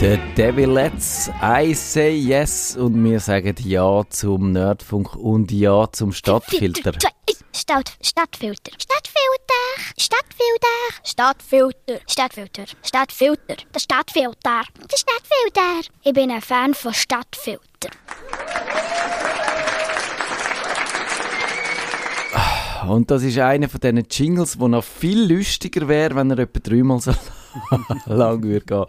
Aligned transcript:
The 0.00 0.18
Devilettes, 0.34 1.30
I 1.42 1.74
say 1.74 2.14
yes 2.14 2.74
und 2.74 3.04
wir 3.04 3.20
sagen 3.20 3.54
ja 3.62 4.02
zum 4.08 4.52
Nerdfunk 4.52 5.14
und 5.14 5.52
ja 5.52 5.92
zum 5.92 6.14
Stadtfilter. 6.14 6.94
Stadt, 7.52 7.98
Stadtfilter. 8.02 8.72
Stadtfilter. 8.78 9.60
Stadtfilter. 9.98 10.70
Stadtfilter. 11.04 12.00
Stadtfilter. 12.06 12.64
Stadtfilter. 12.82 13.56
Der 13.74 13.78
Stadtfilter. 13.78 14.62
Der 14.90 14.96
Stadtfilter. 14.96 15.90
Ich 16.02 16.14
bin 16.14 16.30
ein 16.30 16.40
Fan 16.40 16.72
von 16.72 16.94
Stadtfilter. 16.94 17.90
Und 22.88 23.10
das 23.10 23.22
ist 23.22 23.38
einer 23.38 23.68
von 23.68 23.80
diesen 23.80 24.06
Jingles, 24.10 24.58
der 24.58 24.68
noch 24.68 24.84
viel 24.84 25.32
lustiger 25.32 25.88
wäre, 25.88 26.14
wenn 26.14 26.30
er 26.30 26.38
etwa 26.40 26.60
dreimal 26.60 27.00
so 27.00 27.12
lang 28.06 28.42
würde 28.42 28.64
gehen. 28.64 28.84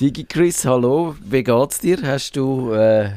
Digi 0.00 0.24
Chris, 0.24 0.64
hallo, 0.64 1.14
wie 1.24 1.44
geht's 1.44 1.78
dir? 1.80 1.98
Hast 2.02 2.36
du 2.36 2.72
äh, 2.72 3.10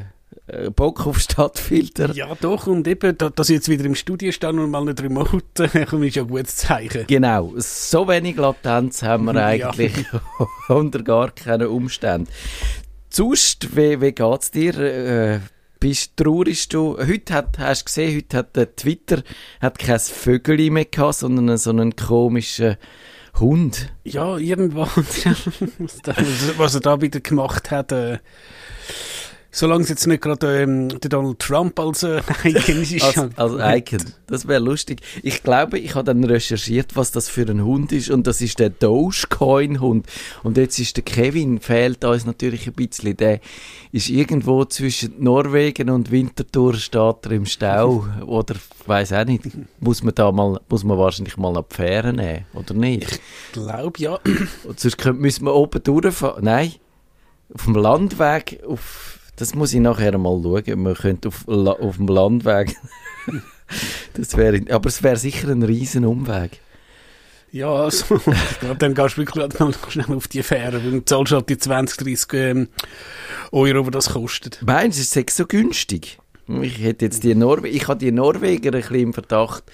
Bock 0.74 1.06
auf 1.06 1.18
Stadtfilter? 1.18 2.12
Ja, 2.14 2.34
doch, 2.40 2.66
und 2.66 2.86
eben, 2.86 3.16
dass 3.16 3.48
ich 3.48 3.54
jetzt 3.54 3.68
wieder 3.68 3.84
im 3.84 3.94
Studio 3.94 4.32
stehe 4.32 4.52
und 4.52 4.70
mal 4.70 4.84
nicht 4.84 5.02
remote, 5.02 5.42
ist 5.64 5.74
ja 6.16 6.22
ein 6.22 6.28
gutes 6.28 6.56
Zeichen. 6.56 7.06
Genau, 7.06 7.52
so 7.56 8.06
wenig 8.06 8.36
Latenz 8.36 9.02
haben 9.02 9.24
wir 9.24 9.36
eigentlich 9.44 10.06
ja. 10.12 10.74
unter 10.74 11.02
gar 11.02 11.30
keinen 11.30 11.68
Umständen. 11.68 12.28
Sonst, 13.08 13.76
wie, 13.76 14.00
wie 14.00 14.12
geht's 14.12 14.50
dir? 14.50 14.78
Äh, 14.78 15.40
bist 15.82 16.16
traurig 16.16 16.68
du? 16.68 16.96
Heute 16.96 17.34
hat, 17.34 17.58
hast 17.58 17.80
du 17.80 17.84
gesehen, 17.86 18.16
heute 18.16 18.36
hat 18.36 18.54
der 18.54 18.76
Twitter 18.76 19.24
hat 19.60 19.80
kein 19.80 19.98
Vögel 19.98 20.70
mehr 20.70 20.84
gehabt, 20.84 21.16
sondern 21.16 21.58
so 21.58 21.70
einen 21.70 21.96
komischen 21.96 22.76
Hund. 23.40 23.92
Ja, 24.04 24.36
irgendwann, 24.36 24.86
was 26.56 26.74
er 26.76 26.80
da 26.80 27.00
wieder 27.00 27.18
gemacht 27.18 27.72
hat, 27.72 27.90
äh, 27.90 28.18
Solange 29.54 29.82
es 29.82 29.90
jetzt 29.90 30.06
nicht 30.06 30.22
gerade 30.22 30.62
ähm, 30.62 30.88
der 30.88 31.10
Donald 31.10 31.38
Trump 31.38 31.78
als 31.78 32.02
äh, 32.04 32.22
Icon 32.44 32.80
ist. 32.80 33.02
als, 33.02 33.36
als 33.36 33.52
Icon. 33.78 34.00
Das 34.26 34.48
wäre 34.48 34.60
lustig. 34.60 35.02
Ich 35.22 35.42
glaube, 35.42 35.78
ich 35.78 35.94
habe 35.94 36.04
dann 36.04 36.24
recherchiert, 36.24 36.96
was 36.96 37.12
das 37.12 37.28
für 37.28 37.42
ein 37.42 37.62
Hund 37.62 37.92
ist. 37.92 38.08
Und 38.08 38.26
das 38.26 38.40
ist 38.40 38.58
der 38.58 38.70
Dogecoin-Hund. 38.70 40.06
Und 40.42 40.56
jetzt 40.56 40.78
ist 40.78 40.96
der 40.96 41.04
Kevin, 41.04 41.60
fehlt 41.60 42.02
uns 42.02 42.24
natürlich 42.24 42.66
ein 42.66 42.72
bisschen. 42.72 43.14
Der 43.18 43.40
ist 43.92 44.08
irgendwo 44.08 44.64
zwischen 44.64 45.22
Norwegen 45.22 45.90
und 45.90 46.10
Winterthur 46.10 46.72
steht 46.72 47.26
er 47.26 47.32
im 47.32 47.44
Stau. 47.44 48.06
oder, 48.26 48.54
ich 48.54 48.88
weiß 48.88 49.12
auch 49.12 49.26
nicht, 49.26 49.42
muss 49.80 50.02
man 50.02 50.14
da 50.14 50.32
mal, 50.32 50.62
muss 50.70 50.82
man 50.82 50.96
wahrscheinlich 50.96 51.36
mal 51.36 51.54
eine 51.54 51.64
Fähre 51.68 52.14
nehmen, 52.14 52.46
oder 52.54 52.72
nicht? 52.72 53.12
Ich 53.12 53.52
glaube, 53.52 54.00
ja. 54.00 54.18
Und 54.64 54.80
sonst 54.80 54.96
könnte, 54.96 55.20
müssen 55.20 55.44
wir 55.44 55.54
oben 55.54 55.82
durchfahren. 55.82 56.42
Nein, 56.42 56.72
auf 57.52 57.64
dem 57.66 57.74
Landweg, 57.74 58.62
auf 58.66 59.18
das 59.42 59.56
muss 59.56 59.74
ich 59.74 59.80
nachher 59.80 60.16
mal 60.18 60.40
schauen. 60.40 60.82
Man 60.82 60.94
könnte 60.94 61.26
auf, 61.26 61.48
auf 61.48 61.96
dem 61.96 62.06
Landweg. 62.06 62.76
das 64.14 64.36
wäre, 64.36 64.60
aber 64.70 64.88
es 64.88 65.02
wäre 65.02 65.16
sicher 65.16 65.48
ein 65.48 65.64
riesen 65.64 66.04
Umweg. 66.04 66.60
Ja, 67.50 67.74
also, 67.74 68.20
dann 68.78 68.94
gehst 68.94 69.16
du 69.16 69.22
wirklich 69.22 69.58
mal 69.58 69.74
schnell 69.88 70.16
auf 70.16 70.28
die 70.28 70.44
Fähre 70.44 70.78
und 70.78 71.08
zahlst 71.08 71.32
halt 71.32 71.48
die 71.48 71.58
20, 71.58 71.96
30 71.98 72.32
ähm, 72.34 72.68
Euro, 73.50 73.82
die 73.82 73.90
das 73.90 74.10
kostet. 74.10 74.60
Meinst 74.64 74.98
du, 74.98 75.02
es 75.02 75.16
ist 75.16 75.36
so 75.36 75.44
günstig? 75.44 76.20
Ich 76.60 76.78
hätte 76.78 77.06
jetzt 77.06 77.24
die 77.24 77.34
Norwe 77.34 77.68
ich 77.68 77.88
habe 77.88 77.98
die 77.98 78.12
Norweger 78.12 78.72
ein 78.72 78.80
bisschen 78.80 78.94
im 78.94 79.12
Verdacht, 79.12 79.64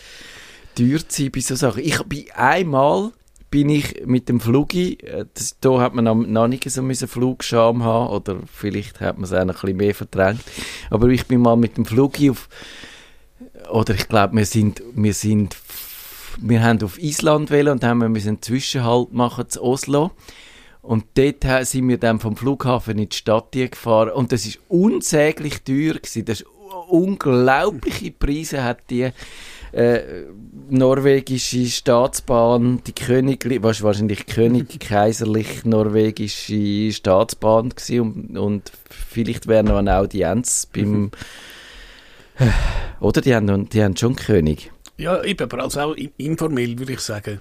teuer 0.77 1.07
zu 1.07 1.23
sein 1.23 1.31
bei 1.31 1.41
so 1.41 1.55
Sachen. 1.55 1.85
Ich 1.85 2.03
bin 2.05 2.25
einmal 2.35 3.13
bin 3.51 3.71
ich 3.71 4.07
mit 4.07 4.29
dem 4.29 4.41
Flugi, 4.41 4.95
äh, 5.03 5.25
das, 5.35 5.57
da 5.61 5.81
hat 5.81 5.95
man 5.95 6.05
noch 6.05 6.49
nicht 6.49 6.71
so 6.71 6.81
einen 6.81 6.95
Flugscham 6.95 7.83
haben 7.83 8.09
oder 8.09 8.37
vielleicht 8.53 9.01
hat 9.01 9.17
man 9.17 9.25
es 9.25 9.33
auch 9.33 9.45
noch 9.45 9.55
ein 9.55 9.61
bisschen 9.61 9.77
mehr 9.77 9.95
verdrängt, 9.95 10.43
aber 10.91 11.09
ich 11.09 11.27
bin 11.27 11.41
mal 11.41 11.57
mit 11.57 11.77
dem 11.77 11.85
Flugi 11.85 12.31
auf, 12.31 12.49
oder 13.71 13.95
ich 13.95 14.09
glaube, 14.09 14.37
wir 14.37 14.47
sind, 14.47 14.83
wir 14.95 15.15
sind, 15.15 15.57
wir 16.39 16.63
haben 16.63 16.83
auf 16.83 16.99
Island 16.99 17.51
wählen 17.51 17.73
und 17.73 17.85
haben 17.85 18.01
wir 18.01 18.07
einen 18.07 18.43
Zwischenhalt 18.43 19.13
machen 19.13 19.49
zu 19.49 19.63
Oslo. 19.63 20.13
Und 20.81 21.05
dort 21.15 21.67
sind 21.67 21.89
wir 21.89 21.99
dann 21.99 22.21
vom 22.21 22.37
Flughafen 22.37 22.99
in 22.99 23.09
die 23.09 23.17
Stadt 23.17 23.53
gefahren 23.53 24.11
und 24.11 24.33
das 24.33 24.47
ist 24.47 24.59
unsäglich 24.69 25.63
teuer 25.63 25.95
gewesen. 25.95 26.25
Das 26.25 26.41
ist 26.41 26.47
unglaubliche 26.89 28.11
Preise 28.11 28.65
hat 28.65 28.89
die 28.89 29.11
äh, 29.73 30.25
norwegische 30.71 31.67
Staatsbahn, 31.67 32.83
die 32.87 32.93
Königli 32.93 33.63
was 33.63 33.83
wahrscheinlich 33.83 34.27
König 34.27 34.79
kaiserlich 34.81 35.65
norwegische 35.65 36.93
Staatsbahn 36.93 37.71
gewesen 37.71 38.01
und, 38.01 38.39
und 38.39 38.73
vielleicht 38.91 39.47
wäre 39.47 39.65
noch 39.65 39.79
eine 39.79 39.97
Audienz 39.97 40.67
beim 40.67 41.11
äh, 42.39 42.47
oder 43.01 43.21
die 43.21 43.35
haben, 43.35 43.69
die 43.69 43.83
haben 43.83 43.97
schon 43.97 44.17
König. 44.17 44.71
Ja, 44.97 45.23
eben, 45.23 45.45
aber 45.45 45.63
also 45.63 45.81
auch 45.81 45.97
informell 46.17 46.79
würde 46.79 46.95
ich 46.95 47.01
sagen. 47.01 47.41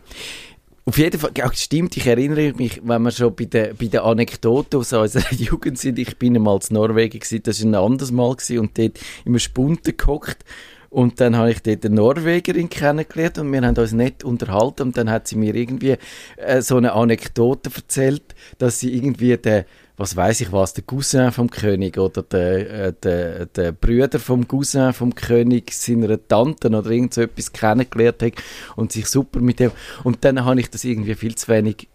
Auf 0.85 0.97
jeden 0.97 1.19
Fall, 1.19 1.31
ja, 1.35 1.51
stimmt, 1.53 1.97
ich 1.97 2.07
erinnere 2.07 2.53
mich, 2.53 2.81
wenn 2.81 3.01
wir 3.01 3.11
schon 3.11 3.35
bei 3.35 3.43
den, 3.43 3.75
bei 3.75 3.87
den 3.87 3.99
Anekdoten 3.99 4.79
aus 4.79 4.93
unserer 4.93 5.33
Jugend 5.33 5.77
sind, 5.77 5.99
ich 5.99 6.17
bin 6.17 6.35
einmal 6.35 6.59
in 6.65 6.75
Norwegen 6.75 7.19
gewesen, 7.19 7.43
das 7.43 7.61
war 7.61 7.69
ein 7.69 7.75
anderes 7.75 8.11
Mal 8.11 8.33
gewesen, 8.35 8.59
und 8.59 8.77
dort 8.77 8.97
immer 9.25 9.39
Spunten 9.39 9.97
gehockt 9.97 10.45
und 10.89 11.19
dann 11.19 11.35
habe 11.35 11.51
ich 11.51 11.61
dort 11.61 11.85
eine 11.85 11.95
Norwegerin 11.95 12.69
kennengelernt 12.69 13.37
und 13.37 13.51
wir 13.51 13.61
haben 13.61 13.77
uns 13.77 13.91
nett 13.91 14.23
unterhalten 14.23 14.83
und 14.83 14.97
dann 14.97 15.09
hat 15.09 15.27
sie 15.27 15.35
mir 15.35 15.55
irgendwie 15.55 15.97
äh, 16.37 16.61
so 16.61 16.77
eine 16.77 16.93
Anekdote 16.93 17.69
erzählt, 17.75 18.35
dass 18.57 18.79
sie 18.79 18.93
irgendwie 18.93 19.37
der 19.37 19.65
was 19.99 20.15
weiß 20.15 20.41
ich 20.41 20.51
was, 20.51 20.75
der 20.75 20.83
Cousin 20.83 21.31
vom 21.31 21.49
König 21.49 21.97
oder 21.97 22.21
der, 22.21 22.69
äh, 22.69 22.93
der, 23.01 23.47
der 23.47 23.71
Brüder 23.71 24.19
vom 24.19 24.47
Cousin 24.47 24.93
vom 24.93 25.15
König 25.15 25.73
seiner 25.73 26.19
Tante 26.27 26.69
oder 26.69 26.89
irgend 26.91 27.15
so 27.15 27.21
etwas 27.21 27.51
kennengelernt 27.51 28.21
hat 28.21 28.33
und 28.75 28.91
sich 28.91 29.07
super 29.07 29.39
mit 29.39 29.59
dem 29.59 29.71
und 30.03 30.23
dann 30.23 30.45
habe 30.45 30.59
ich 30.59 30.69
das 30.69 30.83
irgendwie 30.83 31.15
viel 31.15 31.33
zu 31.33 31.47
wenig 31.47 31.87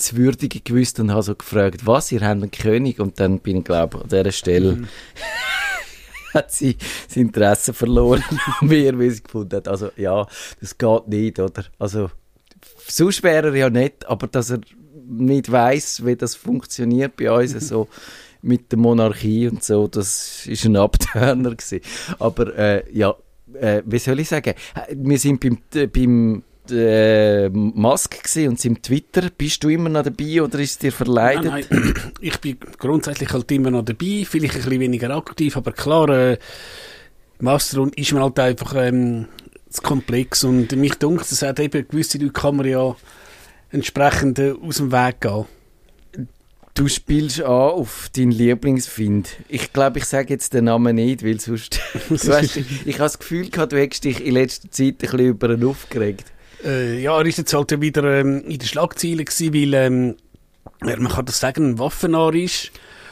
zu 0.00 0.16
würdigen 0.16 0.62
gewusst 0.64 0.98
und 0.98 1.10
habe 1.10 1.22
so 1.22 1.34
gefragt, 1.34 1.86
was, 1.86 2.10
ihr 2.10 2.20
habt 2.22 2.42
einen 2.42 2.50
König? 2.50 3.00
Und 3.00 3.20
dann 3.20 3.38
bin 3.38 3.58
ich, 3.58 3.64
glaube 3.64 4.00
an 4.00 4.08
dieser 4.08 4.32
Stelle 4.32 4.76
mhm. 4.76 4.88
hat 6.34 6.52
sie 6.52 6.76
das 7.06 7.16
Interesse 7.16 7.72
verloren 7.72 8.22
an 8.60 8.68
mir, 8.68 8.98
weil 8.98 9.10
sie 9.10 9.22
gefunden 9.22 9.56
hat, 9.56 9.68
also 9.68 9.90
ja, 9.96 10.26
das 10.60 10.76
geht 10.76 11.08
nicht, 11.08 11.38
oder? 11.38 11.64
Also, 11.78 12.10
sonst 12.86 13.22
wäre 13.22 13.48
er 13.48 13.56
ja 13.56 13.70
nicht, 13.70 14.06
aber 14.08 14.26
dass 14.26 14.50
er 14.50 14.60
nicht 15.06 15.50
weiß, 15.50 16.06
wie 16.06 16.16
das 16.16 16.34
funktioniert 16.34 17.16
bei 17.16 17.30
uns, 17.30 17.52
so 17.68 17.88
mit 18.42 18.72
der 18.72 18.78
Monarchie 18.78 19.48
und 19.48 19.62
so, 19.62 19.88
das 19.88 20.46
ist 20.46 20.64
ein 20.64 20.76
Abturner 20.76 21.54
gewesen. 21.54 21.80
Aber 22.18 22.56
äh, 22.56 22.84
ja, 22.92 23.14
äh, 23.54 23.82
wie 23.84 23.98
soll 23.98 24.20
ich 24.20 24.28
sagen, 24.28 24.54
wir 24.94 25.18
sind 25.18 25.40
beim, 25.40 25.58
beim 25.92 26.42
äh, 26.70 27.48
Musk 27.50 28.16
und 28.46 28.60
seinem 28.60 28.82
Twitter. 28.82 29.28
Bist 29.36 29.62
du 29.62 29.68
immer 29.68 29.88
noch 29.88 30.02
dabei 30.02 30.42
oder 30.42 30.58
ist 30.58 30.70
es 30.70 30.78
dir 30.78 30.92
verleidet? 30.92 31.44
Nein, 31.44 31.66
nein. 31.70 32.12
Ich 32.20 32.38
bin 32.38 32.58
grundsätzlich 32.78 33.32
halt 33.32 33.50
immer 33.52 33.70
noch 33.70 33.84
dabei, 33.84 34.24
vielleicht 34.28 34.54
ein 34.54 34.62
bisschen 34.62 34.80
weniger 34.80 35.10
aktiv, 35.10 35.56
aber 35.56 35.72
klar, 35.72 36.08
äh, 36.10 36.38
Mastodon 37.38 37.92
ist 37.94 38.12
mir 38.12 38.20
halt 38.20 38.38
einfach 38.38 38.74
ähm, 38.76 39.26
zu 39.68 39.82
komplex 39.82 40.44
und 40.44 40.74
mich 40.76 40.94
dunkt, 40.94 41.30
es 41.30 41.42
hat 41.42 41.60
eben 41.60 41.86
gewisse 41.88 42.18
Leute 42.18 42.32
kann 42.32 42.56
man 42.56 42.66
ja 42.66 42.94
entsprechend 43.70 44.38
äh, 44.38 44.52
aus 44.52 44.76
dem 44.76 44.92
Weg 44.92 45.20
gehen. 45.20 45.46
Du 46.74 46.88
spielst 46.88 47.42
an 47.42 47.50
auf 47.50 48.10
deinen 48.16 48.30
Lieblingsfind. 48.30 49.28
Ich 49.48 49.72
glaube, 49.72 49.98
ich 49.98 50.04
sage 50.04 50.32
jetzt 50.32 50.54
den 50.54 50.64
Namen 50.64 50.96
nicht, 50.96 51.24
weil 51.24 51.40
sonst... 51.40 51.80
weißt, 52.08 52.56
ich 52.56 52.94
habe 52.94 53.04
das 53.04 53.18
Gefühl 53.18 53.50
gehabt, 53.50 53.72
du 53.72 53.78
hättest 53.78 54.04
dich 54.04 54.24
in 54.24 54.34
letzter 54.34 54.70
Zeit 54.70 54.94
ein 54.94 54.96
bisschen 54.96 55.18
über 55.20 55.50
ihn 55.50 55.64
aufgeregt. 55.64 56.32
Äh, 56.64 57.00
ja, 57.00 57.18
er 57.18 57.26
ist 57.26 57.38
jetzt 57.38 57.54
halt 57.54 57.80
wieder 57.80 58.20
ähm, 58.20 58.42
in 58.44 58.58
den 58.58 58.66
Schlagzeilen 58.66 59.24
gewesen, 59.24 59.54
weil, 59.54 59.74
ähm, 59.74 60.16
man 60.80 61.08
kann 61.08 61.26
das 61.26 61.40
sagen, 61.40 61.70
ein 61.70 61.78
Waffenarr 61.78 62.34
ist. 62.34 62.70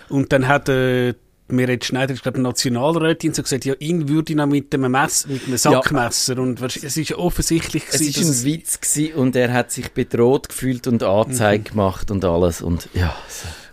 Und 0.09 0.33
dann 0.33 0.49
hat 0.49 0.69
äh, 0.69 1.15
Meret 1.51 1.85
Schneider, 1.85 2.13
ich 2.13 2.23
glaube, 2.23 2.41
Nationalrätin, 2.41 3.33
so 3.33 3.43
gesagt, 3.43 3.65
ja, 3.65 3.75
ihn 3.79 4.09
würde 4.09 4.33
ich 4.33 4.37
noch 4.37 4.47
mit 4.47 4.75
einem, 4.75 4.93
Mess, 4.93 5.27
mit 5.27 5.47
einem 5.47 5.57
Sackmesser. 5.57 6.35
Ja. 6.35 6.43
Und 6.43 6.61
es 6.61 6.97
ist 6.97 7.13
offensichtlich 7.13 7.87
gewesen, 7.87 8.09
Es 8.09 8.17
war 8.17 8.25
ein 8.25 8.45
Witz 8.45 8.81
gewesen 8.81 9.15
und 9.15 9.37
er 9.37 9.53
hat 9.53 9.71
sich 9.73 9.93
bedroht 9.93 10.51
gefühlt 10.51 10.87
und 10.87 11.03
Anzeige 11.03 11.71
mhm. 11.71 11.75
gemacht 11.75 12.11
und 12.11 12.25
alles. 12.25 12.61
Und, 12.61 12.89
ja, 12.93 13.17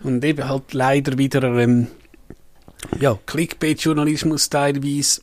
und 0.04 0.24
eben 0.24 0.48
halt 0.48 0.74
leider 0.74 1.18
wieder, 1.18 1.44
ähm, 1.44 1.88
ja, 3.00 3.20
Clickbait-Journalismus 3.26 4.50
teilweise. 4.50 5.22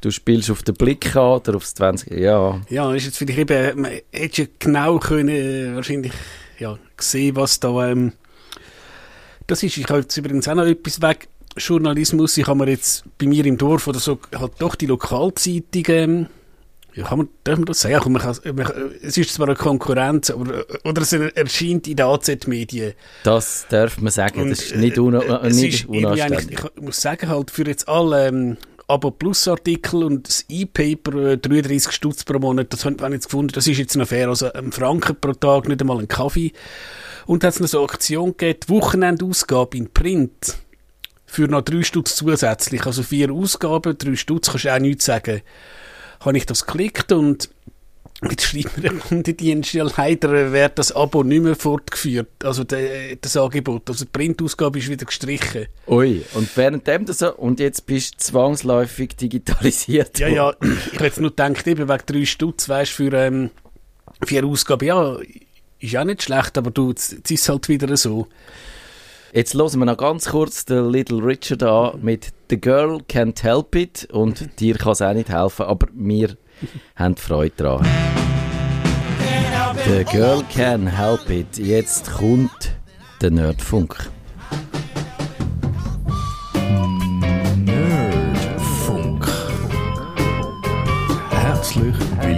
Du 0.00 0.10
spielst 0.10 0.50
auf 0.50 0.62
den 0.62 0.74
Blick 0.74 1.16
an 1.16 1.38
oder 1.38 1.56
aufs 1.56 1.74
20. 1.74 2.12
Ja. 2.12 2.60
Ja, 2.68 2.94
ist 2.94 3.06
jetzt 3.06 3.18
vielleicht 3.18 3.38
eben, 3.38 3.82
man 3.82 3.90
hätte 4.12 4.42
ja 4.42 4.48
genau 4.58 4.98
können, 4.98 5.28
äh, 5.28 5.74
wahrscheinlich, 5.74 6.12
ja, 6.58 6.78
gesehen, 6.96 7.34
was 7.36 7.58
da, 7.58 7.90
ähm, 7.90 8.12
das 9.48 9.62
ist. 9.62 9.76
Ich 9.76 9.88
habe 9.88 10.00
jetzt 10.00 10.16
übrigens 10.16 10.46
auch 10.46 10.54
noch 10.54 10.66
etwas 10.66 11.02
weg. 11.02 11.28
Journalismus. 11.56 12.36
Ich 12.36 12.46
habe 12.46 12.58
mir 12.58 12.70
jetzt 12.70 13.04
bei 13.18 13.26
mir 13.26 13.44
im 13.46 13.58
Dorf 13.58 13.88
oder 13.88 13.98
so 13.98 14.20
halt 14.32 14.52
doch 14.58 14.76
die 14.76 14.86
Lokalzeitung 14.86 15.84
ähm, 15.88 16.26
Ja, 16.94 17.06
kann 17.06 17.18
man, 17.18 17.28
darf 17.42 17.56
man 17.56 17.66
das 17.66 17.80
sagen? 17.80 18.12
Man 18.12 18.22
kann, 18.22 18.36
man, 18.54 18.70
es 19.02 19.16
ist 19.16 19.34
zwar 19.34 19.48
eine 19.48 19.56
Konkurrenz, 19.56 20.30
aber, 20.30 20.64
oder 20.84 21.02
es 21.02 21.12
erscheint 21.12 21.88
in 21.88 21.96
den 21.96 22.06
AZ-Medien. 22.06 22.92
Das 23.24 23.66
darf 23.68 23.98
man 23.98 24.12
sagen, 24.12 24.48
das 24.48 24.60
ist 24.60 24.76
nicht, 24.76 24.98
un 24.98 25.14
äh, 25.14 25.50
nicht 25.50 25.82
ist 25.82 25.88
unanständig. 25.88 26.60
Ich 26.76 26.82
muss 26.82 27.00
sagen, 27.00 27.28
halt, 27.28 27.50
für 27.50 27.66
jetzt 27.66 27.88
alle 27.88 28.28
ähm, 28.28 28.56
Abo 28.90 29.10
Plus 29.10 29.46
Artikel 29.46 30.02
und 30.02 30.26
das 30.26 30.46
E-Paper, 30.48 31.32
äh, 31.32 31.36
33 31.36 31.92
Stutz 31.92 32.24
pro 32.24 32.38
Monat, 32.38 32.72
das 32.72 32.86
haben 32.86 32.98
wir 32.98 33.10
jetzt 33.10 33.26
gefunden, 33.26 33.52
das 33.52 33.66
ist 33.66 33.76
jetzt 33.76 33.96
noch 33.96 34.08
fair, 34.08 34.28
also 34.28 34.50
ein 34.50 34.72
Franken 34.72 35.14
pro 35.20 35.34
Tag, 35.34 35.68
nicht 35.68 35.82
einmal 35.82 35.98
ein 35.98 36.08
Kaffee. 36.08 36.52
Und 37.26 37.44
hat 37.44 37.52
es 37.52 37.60
noch 37.60 37.68
so 37.68 37.80
eine 37.80 37.88
Aktion 37.88 38.34
gegeben, 38.34 38.60
Wochenendausgabe 38.68 39.76
in 39.76 39.92
Print, 39.92 40.56
für 41.26 41.48
noch 41.48 41.60
drei 41.60 41.82
Stutz 41.82 42.16
zusätzlich, 42.16 42.86
also 42.86 43.02
vier 43.02 43.30
Ausgaben, 43.30 43.98
drei 43.98 44.16
Stutz, 44.16 44.48
kannst 44.48 44.64
du 44.64 44.74
auch 44.74 44.78
nichts 44.78 45.04
sagen. 45.04 45.42
Habe 46.20 46.38
ich 46.38 46.46
das 46.46 46.64
geklickt 46.64 47.12
und 47.12 47.50
Jetzt 48.22 48.46
schreibt 48.46 48.76
mir 48.76 48.82
der 48.82 48.94
Kundendienst, 48.94 49.74
ja 49.74 49.86
leider 49.96 50.50
wird 50.52 50.76
das 50.76 50.90
Abo 50.90 51.22
nicht 51.22 51.42
mehr 51.42 51.54
fortgeführt, 51.54 52.44
also 52.44 52.64
de, 52.64 53.16
das 53.20 53.36
Angebot, 53.36 53.88
also 53.88 54.04
die 54.04 54.10
Printausgabe 54.10 54.80
ist 54.80 54.88
wieder 54.88 55.06
gestrichen. 55.06 55.66
Ui, 55.86 56.24
und 56.34 56.56
währenddem 56.56 57.06
das 57.06 57.18
so, 57.18 57.32
und 57.36 57.60
jetzt 57.60 57.86
bist 57.86 58.14
du 58.14 58.18
zwangsläufig 58.18 59.14
digitalisiert 59.14 60.18
Ja, 60.18 60.26
ja, 60.26 60.52
ich 60.60 60.94
hätte 60.94 61.04
jetzt 61.04 61.20
nur 61.20 61.30
gedacht, 61.30 61.64
eben 61.68 61.88
wegen 61.88 62.02
drei 62.06 62.24
Stutz, 62.24 62.68
weißt 62.68 62.90
für, 62.90 63.12
ähm, 63.12 63.50
für 64.24 64.38
eine 64.38 64.48
Ausgabe, 64.48 64.86
ja, 64.86 65.16
ist 65.78 65.96
auch 65.96 66.04
nicht 66.04 66.24
schlecht, 66.24 66.58
aber 66.58 66.72
du, 66.72 66.90
es 66.90 67.12
ist 67.12 67.48
halt 67.48 67.68
wieder 67.68 67.96
so. 67.96 68.26
Jetzt 69.32 69.54
hören 69.54 69.78
wir 69.78 69.84
noch 69.86 69.96
ganz 69.96 70.30
kurz 70.30 70.64
den 70.64 70.88
Little 70.90 71.22
Richard 71.22 71.62
an 71.62 72.00
mit 72.02 72.32
The 72.50 72.60
Girl 72.60 73.00
Can't 73.08 73.40
Help 73.42 73.76
It 73.76 74.08
und 74.10 74.58
dir 74.58 74.74
kann 74.76 74.92
es 74.92 75.02
auch 75.02 75.12
nicht 75.12 75.28
helfen, 75.28 75.66
aber 75.66 75.86
wir 75.92 76.36
haben 76.96 77.16
Freude 77.16 77.54
daran. 77.56 77.86
The 79.86 80.04
Girl 80.04 80.42
Can 80.54 80.86
Help 80.86 81.30
It. 81.30 81.56
Jetzt 81.56 82.12
kommt 82.12 82.72
der 83.20 83.30
Nerdfunk. 83.30 84.10
Nerdfunk. 87.64 89.26
Herzlich 91.30 91.94
willkommen 92.20 92.37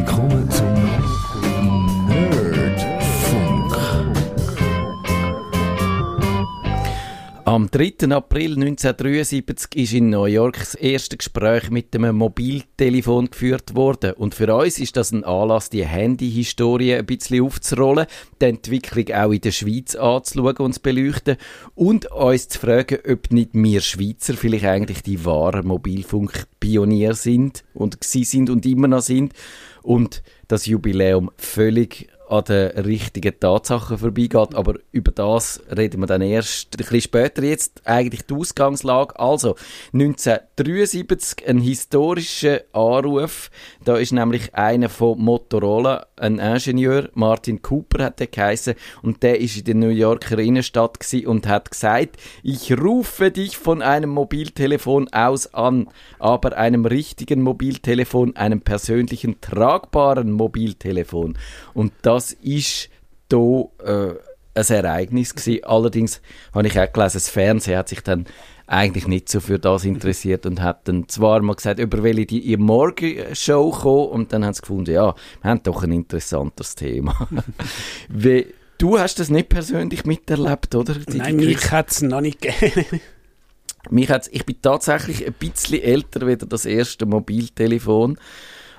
Am 7.50 7.69
3. 7.69 8.06
April 8.14 8.52
1973 8.52 9.75
ist 9.75 9.93
in 9.93 10.11
New 10.11 10.26
York 10.26 10.56
das 10.56 10.76
erste 10.76 11.17
Gespräch 11.17 11.69
mit 11.69 11.93
einem 11.97 12.14
Mobiltelefon 12.14 13.29
geführt 13.29 13.75
worden. 13.75 14.12
Und 14.12 14.37
für 14.37 14.55
uns 14.55 14.79
ist 14.79 14.97
das 14.97 15.11
ein 15.11 15.25
Anlass, 15.25 15.69
die 15.69 15.85
Handy-Historie 15.85 16.94
ein 16.94 17.06
bisschen 17.06 17.44
aufzurollen, 17.44 18.06
die 18.41 18.44
Entwicklung 18.44 19.12
auch 19.17 19.32
in 19.32 19.41
der 19.41 19.50
Schweiz 19.50 19.97
anzuschauen 19.97 20.58
und 20.58 20.75
zu 20.75 20.81
beleuchten 20.81 21.38
und 21.75 22.12
uns 22.12 22.50
zu 22.50 22.61
fragen, 22.61 22.99
ob 23.05 23.32
nicht 23.32 23.50
wir 23.52 23.81
Schweizer 23.81 24.35
vielleicht 24.35 24.67
eigentlich 24.67 25.02
die 25.02 25.25
wahren 25.25 25.67
Mobilfunkpionier 25.67 27.14
sind 27.14 27.64
und 27.75 27.99
sie 28.00 28.23
sind 28.23 28.49
und 28.49 28.64
immer 28.64 28.87
noch 28.87 29.02
sind 29.02 29.32
und 29.82 30.23
das 30.47 30.67
Jubiläum 30.67 31.32
völlig 31.37 32.11
an 32.31 32.44
den 32.44 32.71
richtigen 32.85 33.38
Tatsachen 33.38 33.99
vorbeigeht. 33.99 34.55
Aber 34.55 34.75
über 34.93 35.11
das 35.11 35.61
reden 35.77 36.00
wir 36.00 36.06
dann 36.06 36.23
erst 36.23 36.75
ein 36.75 36.79
bisschen 36.79 37.00
später. 37.00 37.43
Jetzt 37.43 37.82
eigentlich 37.85 38.25
die 38.27 38.35
Ausgangslage. 38.35 39.19
Also, 39.19 39.56
1973 39.93 41.49
ein 41.49 41.59
historischer 41.59 42.61
Anruf. 42.73 43.50
Da 43.85 43.97
ist 43.97 44.12
nämlich 44.12 44.55
einer 44.55 44.88
von 44.88 45.19
Motorola, 45.19 46.06
ein 46.17 46.38
Ingenieur, 46.38 47.09
Martin 47.15 47.62
Cooper 47.62 48.05
hat 48.05 48.21
der 48.21 48.27
geheißen, 48.27 48.75
und 49.03 49.23
der 49.23 49.41
ist 49.41 49.56
in 49.56 49.65
der 49.65 49.75
New 49.75 49.88
Yorker 49.88 50.38
Innenstadt 50.38 50.99
und 51.26 51.49
hat 51.49 51.71
gesagt, 51.71 52.17
ich 52.43 52.79
rufe 52.79 53.31
dich 53.31 53.56
von 53.56 53.83
einem 53.83 54.11
Mobiltelefon 54.11 55.09
aus 55.12 55.53
an, 55.55 55.88
aber 56.19 56.56
einem 56.56 56.85
richtigen 56.85 57.43
Mobiltelefon, 57.43 58.37
einem 58.37 58.61
persönlichen, 58.61 59.41
tragbaren 59.41 60.31
Mobiltelefon. 60.33 61.38
Und 61.75 61.93
das 62.03 62.20
ist 62.33 62.89
hier 63.31 63.69
äh, 63.85 64.15
ein 64.55 64.67
Ereignis 64.69 65.35
gewesen. 65.35 65.65
Allerdings 65.65 66.21
habe 66.53 66.67
ich 66.67 66.79
auch 66.79 66.93
gelesen, 66.93 67.15
das 67.15 67.29
Fernsehen 67.29 67.79
hat 67.79 67.89
sich 67.89 68.01
dann 68.01 68.27
eigentlich 68.67 69.09
nicht 69.09 69.29
so 69.29 69.41
für 69.41 69.59
das 69.59 69.85
interessiert 69.85 70.47
und 70.47 70.63
hat 70.63 70.87
dann 70.87 71.09
zwar 71.09 71.43
mal 71.43 71.57
gesagt, 71.57 71.81
über 71.81 72.05
welche 72.05 72.27
die 72.27 72.39
ihr 72.39 72.59
Morgenshow 72.59 73.71
kommen 73.71 74.09
und 74.11 74.33
dann 74.33 74.45
haben 74.45 74.55
sie 74.55 74.61
gefunden, 74.61 74.93
ja, 74.93 75.15
wir 75.43 75.51
haben 75.51 75.63
doch 75.65 75.83
ein 75.83 75.91
interessantes 75.91 76.77
Thema. 76.77 77.29
Wie, 78.09 78.47
du 78.79 78.99
hast 78.99 79.19
das 79.19 79.29
nicht 79.29 79.49
persönlich 79.49 80.05
miterlebt, 80.05 80.75
oder? 80.77 80.95
Die, 80.95 81.19
Nein, 81.19 81.39
die 81.39 81.47
mich 81.47 81.71
hat 81.73 81.91
es 81.91 82.03
noch 82.03 82.21
nicht 82.21 82.41
gegeben. 82.41 83.01
mich 83.91 84.09
hat's, 84.09 84.29
ich 84.33 84.47
bin 84.47 84.63
tatsächlich 84.63 85.27
ein 85.27 85.33
bisschen 85.33 85.83
älter 85.83 86.29
wie 86.29 86.37
das 86.37 86.65
erste 86.65 87.07
Mobiltelefon. 87.07 88.19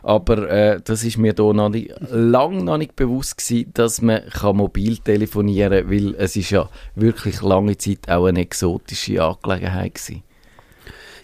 Aber 0.04 0.50
äh, 0.50 0.82
das 0.84 1.04
ist 1.04 1.18
mir 1.18 1.34
da 1.34 1.54
noch 1.54 1.70
nicht, 1.70 1.94
lang 2.10 2.64
noch 2.64 2.78
nicht 2.78 2.96
bewusst 2.96 3.38
gewesen, 3.38 3.72
dass 3.74 4.02
man 4.02 4.28
kann 4.30 4.58
mobil 4.58 4.98
telefonieren 4.98 5.88
kann, 5.88 5.92
weil 5.92 6.16
es 6.16 6.36
ist 6.36 6.50
ja 6.50 6.70
wirklich 6.96 7.42
lange 7.42 7.78
Zeit 7.78 8.10
auch 8.10 8.26
eine 8.26 8.42
exotische 8.42 9.24
Angelegenheit 9.24 9.96
gewesen. 9.96 10.24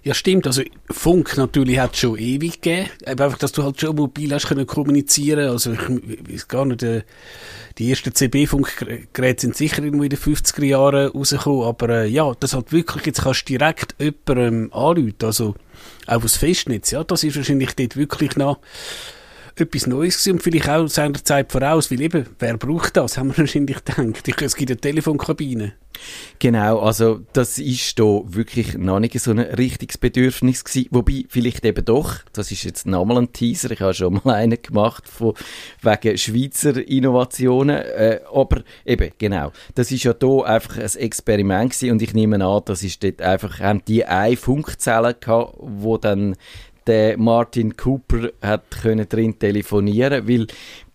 Ja, 0.07 0.13
stimmt. 0.13 0.47
Also 0.47 0.62
Funk 0.89 1.35
natürlich 1.35 1.79
hat 1.79 1.94
es 1.94 2.00
schon 2.00 2.18
ewig 2.18 2.62
gegeben. 2.62 2.89
Einfach, 3.06 3.38
dass 3.38 3.51
du 3.51 3.63
halt 3.63 3.81
schon 3.81 3.97
mobil 3.97 4.33
hast 4.33 4.47
können 4.47 4.65
kommunizieren. 4.65 5.50
Also 5.50 5.73
ich 5.73 5.80
weiß 6.31 6.47
gar 6.47 6.63
nicht, 6.63 6.81
äh, 6.83 7.01
die 7.77 7.89
ersten 7.89 8.15
CB-Funkgeräte 8.15 9.41
sind 9.41 9.57
sicher 9.57 9.83
irgendwo 9.83 10.03
in 10.03 10.09
den 10.09 10.18
50er 10.18 10.63
Jahren 10.63 11.09
rausgekommen. 11.09 11.65
Aber 11.65 11.89
äh, 11.89 12.07
ja, 12.07 12.31
das 12.39 12.53
halt 12.53 12.71
wirklich, 12.71 13.06
jetzt 13.06 13.23
kannst 13.23 13.50
du 13.50 13.57
direkt 13.57 13.95
jemandem 14.00 14.63
ähm, 14.65 14.73
anrufen. 14.73 15.15
Also 15.23 15.56
auch 16.07 16.24
aus 16.24 16.38
Festnetz, 16.38 16.92
ja, 16.92 17.04
das 17.04 17.24
ist 17.24 17.36
wahrscheinlich 17.36 17.75
dort 17.75 17.95
wirklich 17.95 18.36
noch 18.36 18.59
etwas 19.56 19.88
Neues 19.88 20.18
gewesen 20.18 20.33
und 20.33 20.44
vielleicht 20.44 20.69
auch 20.69 20.88
seiner 20.88 21.24
Zeit 21.24 21.51
voraus, 21.51 21.92
weil 21.92 22.01
eben, 22.01 22.27
wer 22.39 22.57
braucht 22.57 22.98
das, 22.98 23.18
haben 23.18 23.30
wir 23.30 23.38
wahrscheinlich 23.39 23.83
gedacht. 23.83 24.42
Es 24.42 24.56
gibt 24.56 24.71
eine 24.71 24.80
Telefonkabine. 24.80 25.74
Genau, 26.39 26.79
also 26.79 27.21
das 27.33 27.57
ist 27.57 27.99
da 27.99 28.21
wirklich 28.25 28.77
noch 28.77 28.99
nicht 28.99 29.19
so 29.19 29.31
ein 29.31 29.39
richtiges 29.39 29.97
Bedürfnis 29.97 30.63
gewesen, 30.63 30.88
wobei 30.91 31.25
vielleicht 31.29 31.65
eben 31.65 31.83
doch, 31.83 32.19
das 32.33 32.51
ist 32.51 32.63
jetzt 32.63 32.85
nochmal 32.85 33.17
ein 33.17 33.33
Teaser, 33.33 33.71
ich 33.71 33.81
habe 33.81 33.94
schon 33.94 34.21
mal 34.23 34.35
einen 34.35 34.61
gemacht 34.61 35.07
von, 35.07 35.33
wegen 35.81 36.17
Schweizer 36.17 36.88
Innovationen, 36.88 37.77
äh, 37.77 38.19
aber 38.31 38.63
eben, 38.85 39.11
genau, 39.17 39.51
das 39.75 39.91
ist 39.91 40.03
ja 40.03 40.13
da 40.13 40.41
einfach 40.41 40.77
ein 40.77 41.01
Experiment 41.01 41.71
gewesen 41.71 41.92
und 41.92 42.01
ich 42.01 42.13
nehme 42.13 42.44
an, 42.45 42.61
das 42.66 42.83
ist 42.83 43.04
dort 43.04 43.21
einfach, 43.21 43.59
haben 43.59 43.81
die 43.87 44.06
eine 44.06 44.37
Funkzelle 44.37 45.16
gehabt, 45.16 45.56
wo 45.57 45.97
dann 45.97 46.35
der 46.87 47.18
Martin 47.18 47.75
Cooper 47.75 48.30
hat 48.42 48.71
können 48.71 49.07
drin 49.09 49.37
telefonieren, 49.37 50.27
weil 50.27 50.47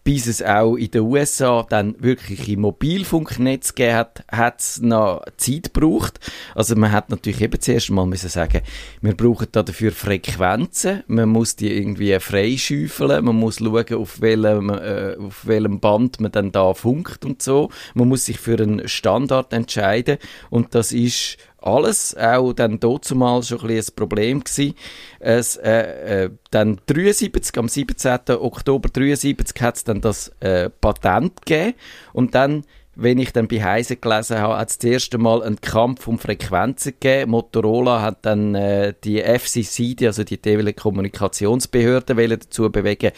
bis 0.04 0.26
es 0.26 0.42
auch 0.42 0.76
in 0.76 0.90
den 0.90 1.02
USA 1.02 1.64
dann 1.68 1.94
wirklich 1.99 2.49
im 2.49 2.62
Mobilfunknetz 2.62 3.75
gegeben 3.75 3.97
hat, 3.97 4.25
hat 4.30 4.61
es 4.61 4.80
noch 4.80 5.25
Zeit 5.37 5.73
gebraucht. 5.75 6.18
Also 6.54 6.75
man 6.75 6.92
hat 6.92 7.11
natürlich 7.11 7.40
eben 7.40 7.61
zuerst 7.61 7.90
mal 7.90 8.06
müssen 8.06 8.28
sagen, 8.28 8.62
wir 9.00 9.16
brauchen 9.16 9.49
da 9.52 9.62
dafür 9.62 9.92
Frequenzen, 9.92 11.04
man 11.06 11.28
muss 11.28 11.56
die 11.56 11.73
irgendwie 11.73 12.18
freischäufeln, 12.18 13.25
man 13.25 13.37
muss 13.37 13.59
schauen, 13.59 13.94
auf 13.94 14.21
welchem, 14.21 14.71
äh, 14.71 15.16
auf 15.16 15.47
welchem 15.47 15.80
Band 15.80 16.21
man 16.21 16.32
dann 16.32 16.52
da 16.52 16.75
funkt 16.75 17.25
und 17.25 17.42
so. 17.42 17.71
Man 17.94 18.09
muss 18.09 18.25
sich 18.25 18.38
für 18.38 18.61
einen 18.61 18.88
Standard 18.88 19.52
entscheiden 19.52 20.18
und 20.50 20.75
das 20.75 20.92
ist 20.92 21.38
alles, 21.62 22.16
auch 22.16 22.52
dann 22.52 22.81
dazumal 22.81 23.42
schon 23.42 23.61
ein, 23.61 23.78
ein 23.78 23.85
Problem 23.97 24.45
gewesen. 24.45 24.75
Es, 25.21 25.57
äh, 25.57 26.25
äh, 26.25 26.31
dann 26.50 26.81
73, 26.87 27.59
am 27.59 27.69
17. 27.69 28.19
Oktober 28.28 28.88
73 28.88 29.61
hat 29.62 29.76
es 29.76 29.85
dann 29.85 30.00
das 30.00 30.28
äh, 30.40 30.71
Patent 30.71 31.45
gegeben 31.45 31.75
und 32.12 32.35
dann 32.35 32.64
wenn 32.95 33.19
ich 33.19 33.33
dann 33.33 33.49
bei 33.49 33.62
Heise 33.62 33.97
gelesen 33.97 34.38
habe, 34.38 34.59
hat 34.59 34.69
es 34.69 34.78
das 34.78 34.90
erste 34.90 35.19
Mal 35.19 35.42
einen 35.42 35.61
Kampf 35.61 36.07
um 36.09 36.19
Frequenzen 36.19 36.92
gegeben. 37.00 37.31
Motorola 37.31 38.02
hat 38.02 38.26
dann 38.26 38.54
äh, 38.54 38.92
die 39.02 39.23
FCC, 39.23 39.95
die, 39.97 40.07
also 40.07 40.25
die 40.25 40.37
Telekommunikationsbehörde, 40.37 42.14
dazu 42.28 42.71
bewegen, 42.71 43.12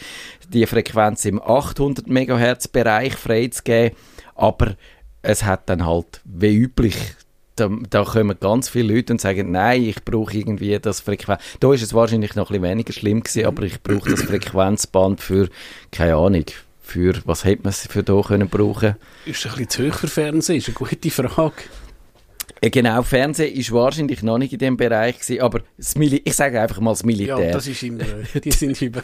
die 0.47 0.65
Frequenz 0.65 1.25
im 1.25 1.41
800 1.41 2.07
MHz 2.07 2.69
Bereich 2.69 3.15
freizugeben. 3.15 3.97
Aber 4.33 4.75
es 5.21 5.43
hat 5.43 5.69
dann 5.69 5.85
halt, 5.85 6.21
wie 6.23 6.55
üblich, 6.55 6.95
da, 7.55 7.69
da 7.89 8.03
kommen 8.03 8.37
ganz 8.39 8.69
viele 8.69 8.93
Leute 8.93 9.13
und 9.13 9.21
sagen, 9.21 9.51
nein, 9.51 9.83
ich 9.83 10.03
brauche 10.03 10.37
irgendwie 10.37 10.77
das 10.79 10.99
Frequenz. 10.99 11.41
Da 11.59 11.73
ist 11.73 11.81
es 11.81 11.93
wahrscheinlich 11.93 12.35
noch 12.35 12.49
ein 12.49 12.61
bisschen 12.61 12.71
weniger 12.71 12.93
schlimm 12.93 13.23
gewesen, 13.23 13.45
aber 13.45 13.63
ich 13.63 13.81
brauche 13.81 14.09
das 14.09 14.23
Frequenzband 14.23 15.21
für, 15.21 15.49
keine 15.91 16.15
Ahnung, 16.15 16.45
für, 16.81 17.13
was 17.25 17.43
hätte 17.43 17.63
man 17.63 17.73
für 17.73 18.03
da 18.03 18.21
können 18.21 18.49
brauchen? 18.49 18.95
Ist 19.25 19.45
es 19.45 19.45
ein 19.45 19.65
bisschen 19.65 19.69
zu 19.69 19.87
hoch 19.87 19.99
für 19.99 20.07
Fernsehen? 20.07 20.57
Ist 20.57 20.67
eine 20.67 20.75
gute 20.75 21.09
Frage. 21.09 21.53
Äh, 22.61 22.69
Genau, 22.69 23.01
Fernsehen 23.03 23.53
ist 23.53 23.71
wahrscheinlich 23.71 24.23
noch 24.23 24.37
nicht 24.37 24.53
in 24.53 24.59
dem 24.59 24.77
Bereich 24.77 25.19
gewesen, 25.19 25.41
aber 25.41 25.61
das 25.77 25.95
ich 25.95 26.33
sage 26.33 26.59
einfach 26.59 26.79
mal 26.79 26.91
das 26.91 27.03
Militär. 27.03 27.39
Ja, 27.39 27.51
das 27.51 27.67
ist 27.67 27.83
immer, 27.83 28.03
die 28.43 28.51
sind 28.51 28.81
über. 28.81 29.01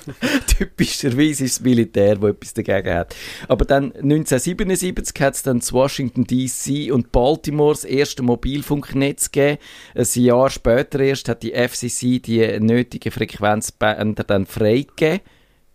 Typischerweise 0.57 1.45
ist 1.45 1.59
das 1.59 1.63
Militär, 1.63 2.21
wo 2.21 2.27
etwas 2.27 2.53
dagegen 2.53 2.93
hat. 2.93 3.15
Aber 3.47 3.65
dann 3.65 3.93
1977 3.93 5.21
hat 5.21 5.35
es 5.35 5.43
dann 5.43 5.61
zu 5.61 5.73
Washington 5.73 6.25
D.C. 6.25 6.91
und 6.91 7.11
Baltimore 7.11 7.73
das 7.73 7.83
erste 7.83 8.23
Mobilfunknetz 8.23 9.31
gegeben. 9.31 9.59
Ein 9.95 10.23
Jahr 10.23 10.49
später 10.49 10.99
erst 10.99 11.29
hat 11.29 11.43
die 11.43 11.53
FCC 11.53 12.19
die 12.19 12.59
nötigen 12.59 13.11
Frequenzbänder 13.11 14.23
dann 14.23 14.45
freigegeben. 14.45 15.21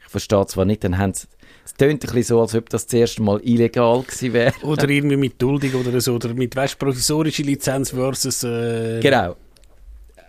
Ich 0.00 0.10
verstehe 0.10 0.46
zwar 0.46 0.64
nicht, 0.64 0.84
dann 0.84 0.98
haben 0.98 1.14
sie 1.14 1.26
es 1.66 1.74
tönt 1.74 1.94
ein 1.94 1.98
bisschen 1.98 2.22
so, 2.22 2.40
als 2.40 2.54
ob 2.54 2.68
das 2.70 2.86
das 2.86 2.94
erste 2.94 3.22
Mal 3.22 3.40
illegal 3.42 4.02
gewesen 4.02 4.32
wäre. 4.32 4.54
Oder 4.62 4.88
irgendwie 4.88 5.16
mit 5.16 5.42
Duldung 5.42 5.74
oder 5.74 6.00
so, 6.00 6.14
oder 6.14 6.32
mit, 6.32 6.54
weißt 6.54 6.78
provisorische 6.78 7.42
Lizenz 7.42 7.90
versus, 7.90 8.44
äh, 8.44 9.00
Genau. 9.00 9.34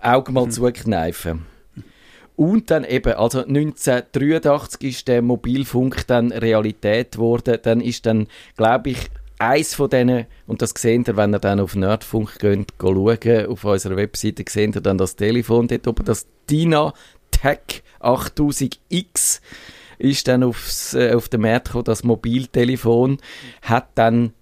Augen 0.01 0.33
mal 0.33 0.49
zukneifen. 0.49 1.45
Und 2.35 2.71
dann 2.71 2.83
eben, 2.83 3.13
also 3.13 3.45
1983 3.45 4.81
ist 4.89 5.07
der 5.07 5.21
Mobilfunk 5.21 6.07
dann 6.07 6.31
Realität 6.31 7.13
geworden. 7.13 7.59
Dann 7.61 7.81
ist 7.81 8.07
dann, 8.07 8.27
glaube 8.55 8.91
ich, 8.91 8.97
eins 9.37 9.75
von 9.75 9.91
denen, 9.91 10.25
und 10.47 10.63
das 10.63 10.71
seht 10.75 11.07
ihr, 11.07 11.17
wenn 11.17 11.35
ihr 11.35 11.39
dann 11.39 11.59
auf 11.59 11.75
Nerdfunk 11.75 12.39
geht, 12.39 12.73
schauen, 12.81 13.45
auf 13.47 13.63
unserer 13.63 13.95
Webseite, 13.95 14.43
seht 14.49 14.75
ihr 14.75 14.81
dann 14.81 14.97
das 14.97 15.15
Telefon 15.15 15.67
dort 15.67 15.87
oben, 15.87 16.03
das 16.03 16.25
DINA 16.49 16.93
Tech 17.29 17.83
8000X 17.99 19.41
ist 19.97 20.27
dann 20.27 20.43
aufs, 20.43 20.93
äh, 20.93 21.13
auf 21.13 21.29
den 21.29 21.41
Markt 21.41 21.67
gekommen, 21.67 21.85
das 21.85 22.03
Mobiltelefon, 22.03 23.17
hat 23.61 23.89
dann 23.95 24.33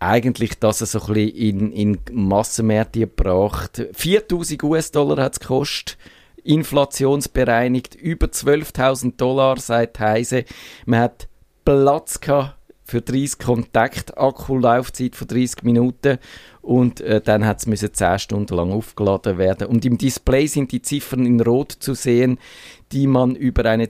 eigentlich 0.00 0.58
das 0.58 0.78
so 0.80 1.00
ein 1.00 1.14
bisschen 1.14 1.72
in, 1.72 1.72
in 1.72 1.98
Massenmärkte 2.12 3.00
gebracht. 3.00 3.86
4000 3.92 4.62
US-Dollar 4.62 5.22
hat 5.22 5.34
es 5.34 5.40
gekostet, 5.40 5.96
inflationsbereinigt, 6.42 7.94
über 7.94 8.26
12.000 8.26 9.16
Dollar, 9.16 9.58
sagt 9.58 9.98
Heise. 10.00 10.44
Man 10.84 11.00
hat 11.00 11.28
Platz 11.64 12.20
für 12.86 13.00
30 13.00 13.38
Kontakte, 13.38 14.18
Akkulaufzeit 14.18 15.16
von 15.16 15.26
30 15.26 15.62
Minuten 15.62 16.18
und 16.60 17.00
äh, 17.00 17.22
dann 17.22 17.46
hat 17.46 17.66
es 17.66 17.92
10 17.92 18.18
Stunden 18.18 18.54
lang 18.54 18.72
aufgeladen 18.72 19.38
werden. 19.38 19.68
Und 19.68 19.86
im 19.86 19.96
Display 19.96 20.46
sind 20.46 20.70
die 20.70 20.82
Ziffern 20.82 21.24
in 21.24 21.40
Rot 21.40 21.72
zu 21.72 21.94
sehen, 21.94 22.38
die 22.92 23.06
man 23.06 23.36
über 23.36 23.64
eine 23.64 23.88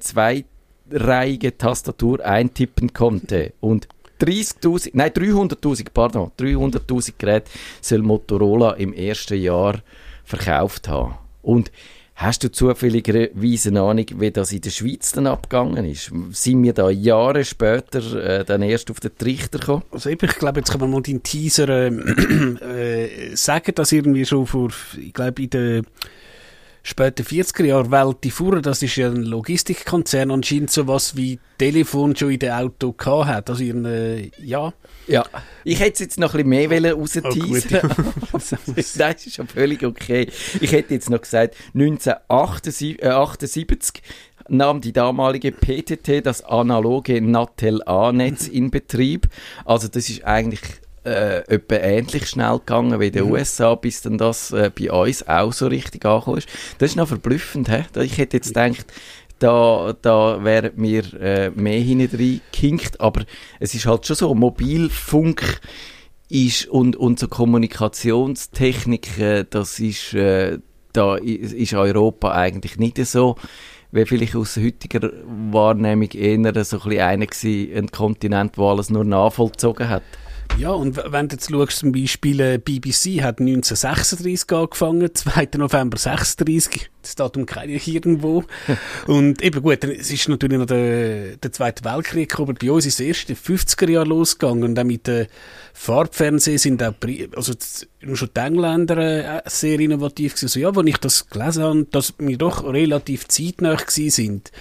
zweireihige 0.89 1.57
Tastatur 1.57 2.25
eintippen 2.25 2.93
konnte. 2.93 3.53
Und 3.61 3.89
30.000, 4.21 4.91
nein 4.95 5.11
300.000, 5.11 5.87
pardon, 5.93 6.31
300.000 6.39 7.15
Geräte 7.19 7.51
soll 7.81 8.03
Motorola 8.03 8.73
im 8.73 8.93
ersten 8.93 9.41
Jahr 9.41 9.81
verkauft 10.25 10.89
haben. 10.89 11.17
Und 11.43 11.73
hast 12.15 12.45
du 12.45 12.51
zufälligerweise 12.51 13.71
eine 13.71 13.83
Ahnung, 13.83 14.07
wie 14.17 14.31
das 14.31 14.53
in 14.53 14.61
der 14.61 14.71
Schweiz 14.71 15.13
dann 15.13 15.27
abgegangen 15.27 15.85
ist? 15.85 16.13
Sind 16.31 16.63
wir 16.63 16.73
da 16.73 16.91
Jahre 16.91 17.45
später 17.45 18.41
äh, 18.41 18.45
dann 18.45 18.63
erst 18.63 18.91
auf 18.91 19.01
den 19.01 19.17
Trichter 19.19 19.59
gekommen? 19.59 19.83
Also 19.91 20.11
eben, 20.11 20.27
ich 20.31 20.37
glaube, 20.37 20.61
jetzt 20.61 20.71
kann 20.71 20.81
man 20.81 20.91
mal 20.91 21.03
den 21.03 21.23
Teaser 21.23 21.69
ähm, 21.69 22.59
äh, 22.63 23.35
sagen, 23.35 23.75
dass 23.75 23.93
irgendwie 23.93 24.25
schon 24.25 24.47
vor, 24.47 24.71
ich 24.97 25.13
glaube, 25.13 25.43
in 25.43 25.51
den 25.51 25.87
späten 26.85 27.25
40er 27.25 27.65
Jahren 27.65 27.91
Welt 27.91 28.33
Fuhrer, 28.33 28.61
das 28.61 28.81
ist 28.83 28.95
ja 28.97 29.09
ein 29.09 29.25
Logistikkonzern, 29.25 30.31
anscheinend 30.31 30.71
sowas 30.71 31.17
wie 31.17 31.41
Telefon 31.59 32.15
schon 32.15 32.31
in 32.31 32.39
den 32.39 32.53
Auto 32.53 32.93
gehabt 32.93 33.27
hat. 33.27 33.51
Also 33.51 33.65
ihren, 33.65 33.85
äh, 33.87 34.31
ja. 34.39 34.73
Ja. 35.07 35.25
Ich 35.65 35.81
hätte 35.81 35.95
es 35.95 36.01
jetzt 36.01 36.21
noch 36.21 36.35
ein 36.35 36.45
bisschen 36.45 36.51
mehr 36.51 36.69
wollen 36.71 36.93
rausteasern. 36.93 37.91
Oh, 38.33 38.39
Nein, 38.39 38.59
das 38.77 39.27
ist 39.27 39.35
schon 39.35 39.49
völlig 39.49 39.83
okay. 39.83 40.29
Ich 40.61 40.73
hätte 40.73 40.93
jetzt 40.95 41.09
noch 41.09 41.23
gesagt, 41.23 41.57
1978 41.75 44.03
nahm 44.49 44.83
die 44.83 44.93
damalige 44.93 45.53
PTT 45.53 46.25
das 46.25 46.45
analoge 46.45 47.23
Natel-A-Netz 47.23 48.47
in 48.47 48.71
Betrieb. 48.71 49.29
Also 49.65 49.89
das 49.89 50.11
ist 50.11 50.25
eigentlich 50.25 50.61
äh, 51.05 51.39
etwa 51.49 51.77
ähnlich 51.77 52.29
schnell 52.29 52.59
gegangen 52.59 52.99
wie 53.01 53.09
in 53.09 53.13
den 53.13 53.31
USA, 53.31 53.75
bis 53.75 54.03
dann 54.03 54.19
das 54.19 54.53
äh, 54.53 54.71
bei 54.79 54.91
uns 54.91 55.27
auch 55.29 55.53
so 55.53 55.67
richtig 55.67 56.05
angekommen 56.05 56.39
ist. 56.39 56.49
Das 56.79 56.91
ist 56.91 56.97
noch 56.97 57.09
verblüffend. 57.09 57.69
He? 57.69 57.85
Ich 58.03 58.19
hätte 58.19 58.37
jetzt 58.39 58.55
gedacht, 58.55 58.87
da, 59.39 59.95
da 60.01 60.43
wären 60.43 60.73
wir 60.77 61.21
äh, 61.21 61.51
mehr 61.51 61.81
hinten 61.81 62.41
gehinkt, 62.53 63.01
aber 63.01 63.25
es 63.61 63.75
ist 63.75 63.87
halt 63.87 64.07
schon 64.07 64.17
so, 64.17 64.35
Mobilfunk 64.35 65.61
ist 66.29 66.67
und, 66.67 66.97
und 66.97 67.19
so 67.19 67.29
Kommunikationstechnik, 67.29 69.19
äh, 69.19 69.45
das 69.49 69.79
ist, 69.81 70.15
äh, 70.15 70.59
da 70.93 71.17
ist 71.17 71.75
Europa 71.75 72.33
eigentlich 72.33 72.79
nicht 72.79 73.05
so, 73.05 73.37
wäre 73.91 74.07
vielleicht 74.07 74.37
aus 74.37 74.57
heutiger 74.57 75.11
Wahrnehmung 75.51 76.11
eher 76.13 76.65
so 76.65 76.79
ein 76.79 76.83
bisschen 76.83 77.01
einer 77.01 77.27
gewesen, 77.27 77.77
ein 77.77 77.89
Kontinent, 77.89 78.57
wo 78.57 78.71
alles 78.71 78.91
nur 78.91 79.05
nachvollzogen 79.05 79.89
hat. 79.89 80.03
Ja, 80.57 80.71
und 80.71 80.97
wenn 80.97 81.29
du 81.29 81.35
jetzt 81.35 81.51
schaust, 81.51 81.79
zum 81.79 81.91
Beispiel 81.91 82.41
äh, 82.41 82.59
BBC 82.59 83.23
hat 83.23 83.41
1936 83.41 84.53
angefangen, 84.53 85.13
2. 85.13 85.49
November 85.57 85.99
36, 85.99 86.91
das 87.03 87.17
Datum 87.17 87.45
kenne 87.45 87.73
ich 87.73 87.89
irgendwo. 87.89 88.45
und 89.09 89.43
eben 89.43 89.63
gut, 89.63 89.83
es 89.83 90.13
ist 90.13 90.29
natürlich 90.29 90.59
noch 90.59 90.67
der, 90.67 91.37
der 91.39 91.53
Zweite 91.53 91.85
Weltkrieg 91.85 92.29
gekommen, 92.29 92.51
aber 92.51 92.59
bei 92.59 92.71
uns 92.71 92.87
ist 92.87 93.01
es 93.01 93.07
erst 93.07 93.31
in 93.31 93.37
den 93.37 93.59
50er 93.59 93.91
Jahren 93.91 94.09
losgegangen 94.09 94.63
und 94.63 94.79
auch 94.79 94.85
mit 94.85 95.09
dem 95.09 95.27
Farbfernsehen 95.73 96.59
sind 96.59 96.83
auch, 96.85 96.95
also 97.35 97.53
schon 98.15 98.31
die 98.37 98.41
Engländer 98.41 98.97
äh, 98.99 99.43
sehr 99.47 99.81
innovativ 99.81 100.35
gewesen. 100.35 100.47
Also 100.47 100.61
ja, 100.61 100.69
als 100.71 100.87
ich 100.87 100.99
das 100.99 101.29
gelesen 101.29 101.63
habe, 101.65 101.87
dass 101.91 102.15
wir 102.19 102.39
doch 102.39 102.65
relativ 102.65 103.27
zeitnah 103.27 103.75
gewesen 103.75 104.11
sind. 104.11 104.53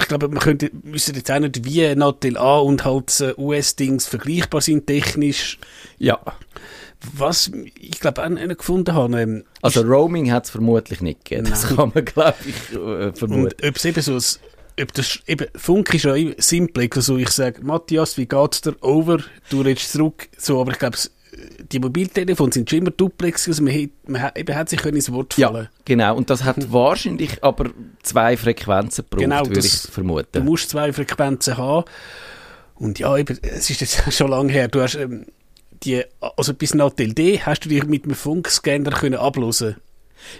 Ich 0.00 0.08
glaube, 0.08 0.28
man 0.28 0.38
könnte, 0.38 0.70
müssen 0.84 1.14
jetzt 1.14 1.30
auch 1.30 1.38
nicht 1.40 1.64
wie 1.64 1.94
Natel 1.94 2.36
A 2.38 2.58
und 2.58 2.84
halt 2.84 3.34
US-Dings 3.36 4.06
vergleichbar 4.06 4.60
sind 4.60 4.86
technisch. 4.86 5.58
Ja. 5.98 6.18
Was 7.14 7.50
ich 7.78 8.00
glaube 8.00 8.24
auch 8.24 8.28
nicht 8.28 8.58
gefunden 8.58 8.94
habe, 8.94 9.20
ähm, 9.20 9.44
Also 9.62 9.82
Roaming 9.82 10.32
hat 10.32 10.44
es 10.46 10.50
vermutlich 10.50 11.00
nicht 11.00 11.24
gegeben. 11.24 11.48
Das 11.50 11.66
kann 11.68 11.92
man, 11.94 12.04
glaube 12.04 12.34
ich, 12.46 12.76
äh, 12.76 13.12
vermuten. 13.12 13.44
und 13.44 13.54
ob 13.68 13.76
es 13.76 13.84
eben 13.84 14.02
so, 14.02 14.14
ein- 14.14 14.82
ob 14.82 14.92
das, 14.94 15.18
eben, 15.26 15.46
Funk 15.56 15.94
ist 15.94 16.04
ja 16.04 16.14
simpel, 16.38 16.88
also 16.94 17.16
ich 17.16 17.30
sage, 17.30 17.62
Matthias, 17.64 18.16
wie 18.16 18.26
geht's 18.26 18.60
dir? 18.62 18.74
Over, 18.80 19.18
du 19.50 19.60
redest 19.60 19.92
zurück, 19.92 20.28
so, 20.36 20.60
aber 20.60 20.72
ich 20.72 20.78
glaube, 20.78 20.96
die 21.72 21.78
Mobiltelefone 21.78 22.52
sind 22.52 22.68
schon 22.70 22.80
immer 22.80 22.90
duplex, 22.90 23.46
also 23.48 23.62
man, 23.62 23.74
hat, 23.74 23.90
man 24.06 24.22
hat, 24.22 24.38
eben 24.38 24.54
hat 24.54 24.68
sich 24.68 24.80
können 24.80 24.96
ins 24.96 25.12
Wort 25.12 25.34
fallen. 25.34 25.64
Ja, 25.64 25.70
genau. 25.84 26.16
Und 26.16 26.30
das 26.30 26.44
hat 26.44 26.72
wahrscheinlich 26.72 27.42
aber 27.44 27.70
zwei 28.02 28.36
Frequenzen 28.36 29.04
gebraucht, 29.04 29.22
Genau, 29.22 29.46
würde 29.46 29.60
ich 29.60 29.82
Du 29.82 29.88
vermuten. 29.92 30.44
musst 30.44 30.70
zwei 30.70 30.92
Frequenzen 30.92 31.56
haben. 31.56 31.84
Und 32.74 32.98
ja, 32.98 33.16
eben, 33.16 33.38
es 33.42 33.70
ist 33.70 33.80
jetzt 33.80 34.12
schon 34.16 34.30
lange 34.30 34.52
her. 34.52 34.68
Du 34.68 34.80
hast 34.80 34.94
ähm, 34.94 35.26
die, 35.82 36.02
also 36.36 36.54
bis 36.54 36.74
Natel 36.74 37.12
D 37.14 37.40
hast 37.40 37.64
du 37.64 37.68
dich 37.68 37.84
mit 37.84 38.04
einem 38.04 38.14
Funkscanner 38.14 38.90
können 38.90 39.16
ablösen. 39.16 39.76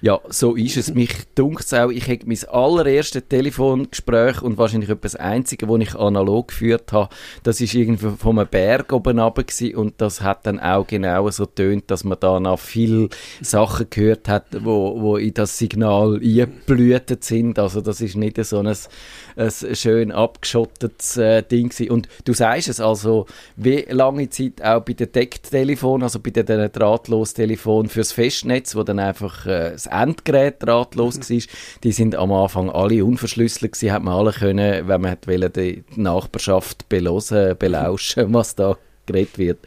Ja, 0.00 0.20
so 0.28 0.54
ist 0.54 0.76
es. 0.76 0.94
Mich 0.94 1.12
dunkt 1.34 1.64
es 1.64 1.74
auch, 1.74 1.90
ich 1.90 2.08
habe 2.08 2.20
mein 2.26 2.38
allererstes 2.48 3.24
Telefongespräch 3.28 4.42
und 4.42 4.58
wahrscheinlich 4.58 4.90
das 5.00 5.16
einzige, 5.16 5.66
das 5.66 5.78
ich 5.80 5.94
analog 5.94 6.48
geführt 6.48 6.92
habe, 6.92 7.14
das 7.42 7.60
ist 7.60 7.74
irgendwie 7.74 8.08
einem 8.28 8.46
Berg 8.46 8.92
oben 8.92 9.18
runter 9.18 9.44
und 9.74 9.94
das 9.98 10.20
hat 10.20 10.46
dann 10.46 10.60
auch 10.60 10.86
genau 10.86 11.28
so 11.30 11.46
tönt, 11.46 11.90
dass 11.90 12.04
man 12.04 12.18
da 12.20 12.40
noch 12.40 12.58
viele 12.58 13.08
Sachen 13.40 13.86
gehört 13.90 14.28
hat, 14.28 14.46
wo, 14.64 15.00
wo 15.00 15.16
in 15.16 15.34
das 15.34 15.58
Signal 15.58 16.20
eingeblüht 16.22 17.22
sind. 17.22 17.58
Also 17.58 17.80
das 17.80 18.00
ist 18.00 18.16
nicht 18.16 18.42
so 18.44 18.58
ein, 18.58 18.66
ein 18.66 19.50
schön 19.74 20.12
abgeschottetes 20.12 21.16
äh, 21.16 21.42
Ding 21.42 21.70
gewesen. 21.70 21.90
Und 21.90 22.08
du 22.24 22.32
sagst 22.32 22.68
es 22.68 22.80
also, 22.80 23.26
wie 23.56 23.86
lange 23.88 24.28
Zeit 24.30 24.62
auch 24.62 24.80
bei 24.80 24.92
den 24.92 25.12
Decktelefonen, 25.12 26.02
also 26.02 26.20
bei 26.20 26.30
den 26.30 26.72
Drahtlostelefonen 26.72 27.90
fürs 27.90 28.12
Festnetz, 28.12 28.74
wo 28.74 28.82
dann 28.82 28.98
einfach 28.98 29.46
äh, 29.46 29.67
das 29.72 29.86
Endgerät 29.86 30.62
drahtlos 30.62 31.18
war, 31.18 31.42
die 31.82 31.92
sind 31.92 32.14
am 32.14 32.32
Anfang 32.32 32.70
alle 32.70 33.04
unverschlüsselt 33.04 33.72
gewesen, 33.72 33.92
hat 33.92 34.02
man 34.02 34.14
alle 34.14 34.32
können, 34.32 34.88
wenn 34.88 35.00
man 35.00 35.10
hat 35.12 35.26
wollen, 35.26 35.52
die 35.52 35.84
Nachbarschaft 35.96 36.88
belosen, 36.88 37.56
belauschen, 37.58 38.32
was 38.34 38.54
da 38.54 38.76
geredet 39.06 39.38
wird. 39.38 39.58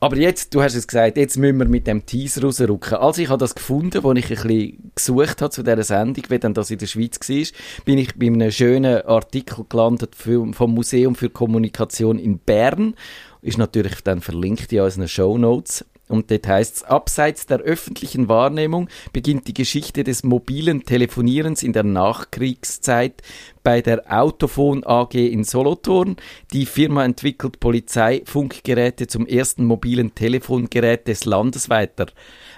Aber 0.00 0.16
jetzt, 0.16 0.54
du 0.54 0.62
hast 0.62 0.76
es 0.76 0.86
gesagt, 0.86 1.16
jetzt 1.16 1.36
müssen 1.36 1.58
wir 1.58 1.66
mit 1.66 1.88
dem 1.88 2.06
Teaser 2.06 2.42
rausrücken. 2.42 2.98
Also 2.98 3.20
ich 3.20 3.28
habe 3.30 3.38
das 3.38 3.56
gefunden, 3.56 4.06
als 4.06 4.18
ich 4.18 4.30
ein 4.30 4.46
bisschen 4.46 4.92
gesucht 4.94 5.42
habe 5.42 5.50
zu 5.50 5.64
dieser 5.64 5.82
Sendung, 5.82 6.24
wie 6.28 6.38
dann 6.38 6.54
das 6.54 6.70
in 6.70 6.78
der 6.78 6.86
Schweiz 6.86 7.18
war, 7.18 7.84
bin 7.84 7.98
ich 7.98 8.14
bei 8.14 8.26
einem 8.26 8.52
schönen 8.52 9.02
Artikel 9.02 9.64
gelandet 9.68 10.14
vom 10.14 10.54
Museum 10.72 11.16
für 11.16 11.30
Kommunikation 11.30 12.20
in 12.20 12.38
Bern. 12.38 12.94
Ist 13.42 13.58
natürlich 13.58 14.00
dann 14.04 14.20
verlinkt 14.20 14.72
in 14.72 14.82
unseren 14.82 15.08
Show 15.08 15.36
Notes. 15.36 15.84
Und 16.08 16.30
dort 16.30 16.46
heißt 16.46 16.76
es, 16.76 16.82
abseits 16.84 17.46
der 17.46 17.60
öffentlichen 17.60 18.28
Wahrnehmung 18.28 18.88
beginnt 19.12 19.46
die 19.46 19.54
Geschichte 19.54 20.04
des 20.04 20.24
mobilen 20.24 20.84
Telefonierens 20.84 21.62
in 21.62 21.72
der 21.72 21.84
Nachkriegszeit 21.84 23.22
bei 23.68 23.82
der 23.82 24.02
Autophon 24.08 24.82
AG 24.82 25.12
in 25.12 25.44
Solothurn. 25.44 26.16
Die 26.54 26.64
Firma 26.64 27.04
entwickelt 27.04 27.60
Polizeifunkgeräte 27.60 29.08
zum 29.08 29.26
ersten 29.26 29.66
mobilen 29.66 30.14
Telefongerät 30.14 31.06
des 31.06 31.26
Landes 31.26 31.68
weiter. 31.68 32.06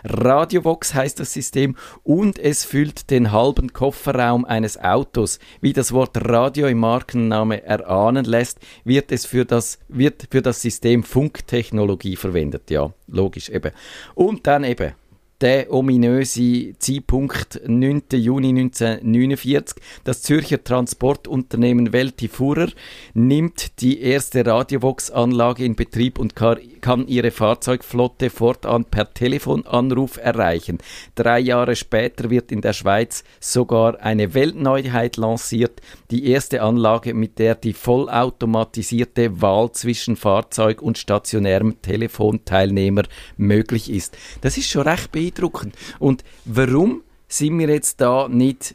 Radiovox 0.04 0.94
heißt 0.94 1.18
das 1.18 1.32
System 1.32 1.74
und 2.04 2.38
es 2.38 2.64
füllt 2.64 3.10
den 3.10 3.32
halben 3.32 3.72
Kofferraum 3.72 4.44
eines 4.44 4.78
Autos. 4.78 5.40
Wie 5.60 5.72
das 5.72 5.90
Wort 5.90 6.16
Radio 6.28 6.68
im 6.68 6.78
Markenname 6.78 7.64
erahnen 7.64 8.24
lässt, 8.24 8.60
wird 8.84 9.10
es 9.10 9.26
für 9.26 9.44
das, 9.44 9.80
wird 9.88 10.28
für 10.30 10.42
das 10.42 10.62
System 10.62 11.02
Funktechnologie 11.02 12.14
verwendet. 12.14 12.70
Ja, 12.70 12.92
logisch 13.08 13.48
eben. 13.48 13.72
Und 14.14 14.46
dann 14.46 14.62
eben 14.62 14.92
der 15.40 15.72
ominöse 15.72 16.74
Zeitpunkt 16.78 17.60
9. 17.66 18.02
Juni 18.12 18.48
1949. 18.48 19.82
Das 20.04 20.22
Zürcher 20.22 20.62
Transportunternehmen 20.62 21.92
Welti 21.92 22.28
Fuhrer 22.28 22.68
nimmt 23.14 23.80
die 23.80 24.00
erste 24.00 24.44
Radiovox-Anlage 24.44 25.64
in 25.64 25.76
Betrieb 25.76 26.18
und 26.18 26.36
kann 26.36 26.58
ihre 27.06 27.30
Fahrzeugflotte 27.30 28.30
fortan 28.30 28.84
per 28.84 29.12
Telefonanruf 29.12 30.16
erreichen. 30.16 30.78
Drei 31.14 31.40
Jahre 31.40 31.76
später 31.76 32.30
wird 32.30 32.52
in 32.52 32.60
der 32.60 32.72
Schweiz 32.72 33.24
sogar 33.40 34.00
eine 34.00 34.34
Weltneuheit 34.34 35.16
lanciert, 35.16 35.80
die 36.10 36.28
erste 36.30 36.62
Anlage, 36.62 37.14
mit 37.14 37.38
der 37.38 37.54
die 37.54 37.72
vollautomatisierte 37.72 39.40
Wahl 39.40 39.72
zwischen 39.72 40.16
Fahrzeug 40.16 40.82
und 40.82 40.98
stationärem 40.98 41.82
Telefonteilnehmer 41.82 43.02
möglich 43.36 43.90
ist. 43.90 44.16
Das 44.40 44.56
ist 44.56 44.70
schon 44.70 44.82
recht 44.82 45.12
beeindruckend. 45.12 45.74
Und 45.98 46.24
warum 46.44 47.02
sind 47.28 47.58
wir 47.58 47.68
jetzt 47.68 48.00
da 48.00 48.28
nicht 48.28 48.74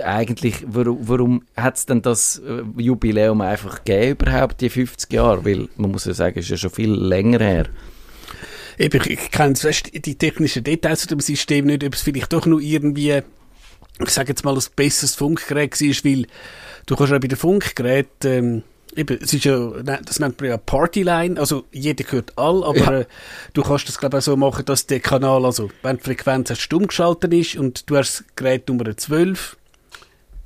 eigentlich, 0.00 0.64
warum, 0.66 0.98
warum 1.02 1.42
hat 1.56 1.76
es 1.76 1.86
denn 1.86 2.02
das 2.02 2.38
äh, 2.38 2.62
Jubiläum 2.76 3.40
einfach 3.40 3.84
gegeben, 3.84 4.26
überhaupt, 4.26 4.60
die 4.60 4.70
50 4.70 5.12
Jahre? 5.12 5.44
Weil, 5.44 5.68
man 5.76 5.90
muss 5.90 6.04
ja 6.04 6.14
sagen, 6.14 6.38
es 6.38 6.46
ist 6.46 6.50
ja 6.50 6.56
schon 6.56 6.70
viel 6.70 6.92
länger 6.92 7.40
her. 7.40 7.66
Eben, 8.78 9.00
ich, 9.06 9.30
kenne 9.30 9.54
die 9.54 10.14
technischen 10.14 10.64
Details 10.64 11.00
zu 11.00 11.08
dem 11.08 11.20
System 11.20 11.66
nicht, 11.66 11.84
ob 11.84 11.94
es 11.94 12.00
vielleicht 12.00 12.32
doch 12.32 12.46
nur 12.46 12.60
irgendwie, 12.60 13.22
ich 13.98 14.10
sage 14.10 14.30
jetzt 14.30 14.44
mal, 14.44 14.54
ein 14.54 14.64
besseres 14.74 15.14
Funkgerät 15.14 15.78
war, 15.80 16.10
weil 16.10 16.26
du 16.86 16.96
kannst 16.96 17.12
ja 17.12 17.18
bei 17.18 17.28
den 17.28 17.38
Funkgeräten, 17.38 18.30
ähm, 18.30 18.62
Eben, 18.96 19.18
es 19.22 19.32
ist 19.32 19.44
ja, 19.44 19.56
ne, 19.56 20.00
das 20.04 20.18
nennt 20.18 20.40
man 20.40 20.50
ja 20.50 20.56
Partyline, 20.56 21.38
also 21.38 21.64
jeder 21.70 22.04
hört 22.10 22.36
all, 22.36 22.64
aber 22.64 22.76
ja. 22.78 23.00
äh, 23.00 23.06
du 23.52 23.62
kannst 23.62 23.88
das 23.88 23.98
glaube 23.98 24.18
ich 24.18 24.24
so 24.24 24.36
machen, 24.36 24.64
dass 24.64 24.86
der 24.86 24.98
Kanal, 24.98 25.44
also 25.44 25.70
wenn 25.82 25.98
die 25.98 26.02
Frequenz 26.02 26.58
stumm 26.58 26.88
geschaltet 26.88 27.32
ist 27.32 27.56
und 27.56 27.88
du 27.88 27.96
hast 27.96 28.24
Gerät 28.34 28.68
Nummer 28.68 28.96
12, 28.96 29.56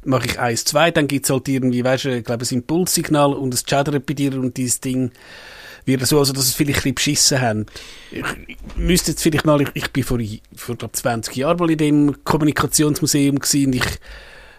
mache 0.07 0.27
ich 0.27 0.39
1, 0.39 0.65
2, 0.65 0.91
dann 0.91 1.09
gibt 1.09 1.27
es 1.27 1.31
halt 1.31 1.49
irgendwie, 1.49 1.85
weißt 1.85 2.05
du, 2.05 2.17
ich 2.19 2.25
glaube 2.25 2.45
ein 2.45 2.55
Impulssignal 2.55 3.33
und 3.35 3.55
es 3.55 3.65
chattert 3.65 4.07
bei 4.07 4.15
dir 4.15 4.35
und 4.35 4.57
dieses 4.57 4.81
Ding 4.81 5.13
wird 5.87 6.07
so, 6.07 6.19
also 6.19 6.33
dass 6.33 6.45
es 6.45 6.55
vielleicht 6.55 6.81
ein 6.81 6.83
bisschen 6.83 6.95
beschissen 6.95 7.41
haben. 7.41 7.67
Ich, 8.11 8.25
ich 8.47 8.57
müsste 8.77 9.11
jetzt 9.11 9.23
vielleicht 9.23 9.45
mal, 9.45 9.61
ich, 9.61 9.69
ich 9.75 9.91
bin 9.93 10.03
vor, 10.03 10.19
vor 10.57 10.77
glaub, 10.77 10.97
20 10.97 11.37
Jahren 11.37 11.59
mal 11.59 11.71
in 11.71 11.79
dem 11.79 12.25
Kommunikationsmuseum 12.25 13.39
gewesen 13.39 13.67
und 13.67 13.75
ich 13.75 13.85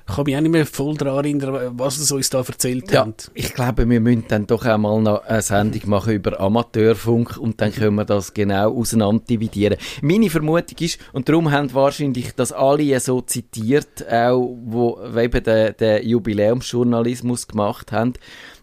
kann 0.06 0.26
mich 0.26 0.38
auch 0.38 0.42
nicht 0.42 0.52
mehr 0.52 0.66
voll 0.66 0.96
daran 0.96 1.26
erinnern, 1.26 1.74
was 1.78 1.96
sie 1.96 2.16
uns 2.16 2.30
da 2.30 2.40
erzählt 2.40 2.92
ja, 2.92 3.02
haben. 3.02 3.16
Ich 3.34 3.54
glaube, 3.54 3.90
wir 3.90 4.00
müssen 4.00 4.26
dann 4.28 4.46
doch 4.46 4.66
einmal 4.66 5.02
noch 5.02 5.24
eine 5.24 5.42
Sendung 5.42 5.90
machen 5.90 6.14
über 6.14 6.40
Amateurfunk 6.40 7.38
und 7.38 7.60
dann 7.60 7.74
können 7.74 7.96
wir 7.96 8.06
das 8.06 8.34
genau 8.34 8.78
auseinander 8.78 9.24
dividieren. 9.24 9.78
Meine 10.02 10.30
Vermutung 10.30 10.78
ist, 10.80 11.00
und 11.14 11.28
darum 11.28 11.52
haben 11.52 11.74
wahrscheinlich 11.74 12.36
das 12.36 12.52
alle 12.52 13.00
so 13.00 13.22
zitiert, 13.22 14.06
auch 14.12 14.56
wo 14.64 15.00
eben 15.18 15.44
den, 15.44 15.76
den 15.78 16.08
Jubiläumsjournalismus 16.08 17.48
gemacht 17.48 17.92
haben, 17.92 18.14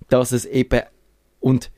dass 0.09 0.33
es 0.33 0.45
eben 0.45 0.83
und 1.41 1.71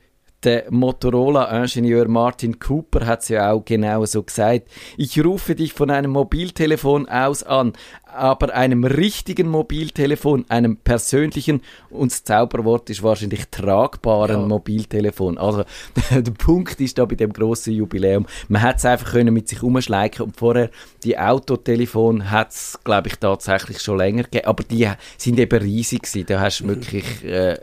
der 0.45 0.65
Motorola-Ingenieur 0.69 2.07
Martin 2.07 2.59
Cooper 2.59 3.05
hat 3.05 3.23
es 3.23 3.29
ja 3.29 3.51
auch 3.51 3.65
genau 3.65 4.05
so 4.05 4.21
gesagt. 4.21 4.69
Ich 4.95 5.23
rufe 5.23 5.55
dich 5.55 5.73
von 5.73 5.89
einem 5.89 6.11
Mobiltelefon 6.11 7.09
aus 7.09 7.41
an, 7.43 7.73
aber 8.05 8.53
einem 8.53 8.83
richtigen 8.83 9.49
Mobiltelefon, 9.49 10.45
einem 10.47 10.77
persönlichen, 10.77 11.61
und 11.89 12.11
das 12.11 12.23
Zauberwort 12.23 12.89
ist 12.91 13.01
wahrscheinlich 13.01 13.47
tragbaren 13.49 14.41
ja. 14.41 14.47
Mobiltelefon. 14.47 15.37
Also 15.39 15.63
der 16.11 16.31
Punkt 16.31 16.79
ist 16.79 16.97
da 16.99 17.05
bei 17.05 17.15
dem 17.15 17.33
grossen 17.33 17.73
Jubiläum, 17.73 18.27
man 18.47 18.61
hat 18.61 18.77
es 18.77 18.85
einfach 18.85 19.13
können 19.13 19.33
mit 19.33 19.49
sich 19.49 19.63
umschleichen 19.63 20.25
und 20.25 20.37
vorher 20.37 20.69
die 21.03 21.17
Autotelefon 21.17 22.29
hat 22.29 22.51
es, 22.51 22.79
glaube 22.83 23.07
ich, 23.07 23.15
tatsächlich 23.15 23.81
schon 23.81 23.97
länger 23.97 24.23
gegeben, 24.23 24.45
aber 24.45 24.63
die 24.63 24.89
sind 25.17 25.39
eben 25.39 25.59
riesig 25.59 26.03
gewesen, 26.03 26.25
da 26.27 26.39
hast 26.39 26.59
du 26.59 26.67
wirklich 26.67 27.23
äh, 27.23 27.57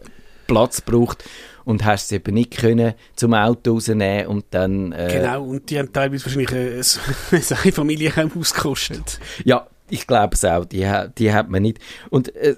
Platz 0.46 0.84
gebraucht 0.84 1.24
und 1.64 1.84
hast 1.84 2.06
es 2.06 2.12
eben 2.12 2.34
nicht 2.34 2.56
können 2.56 2.94
zum 3.16 3.34
Auto 3.34 3.72
rausnehmen 3.72 4.26
und 4.26 4.46
dann... 4.50 4.92
Äh, 4.92 5.08
genau, 5.12 5.44
und 5.44 5.70
die 5.70 5.78
haben 5.78 5.92
teilweise 5.92 6.26
wahrscheinlich 6.26 6.52
äh, 6.52 7.54
eine 7.62 7.72
Familienhaus 7.72 8.54
gekostet. 8.54 9.20
Ja, 9.44 9.66
ich 9.88 10.06
glaube 10.06 10.34
es 10.34 10.44
auch, 10.44 10.64
die, 10.64 10.90
die 11.18 11.32
hat 11.32 11.48
man 11.48 11.62
nicht. 11.62 11.78
Und 12.10 12.34
äh, 12.36 12.56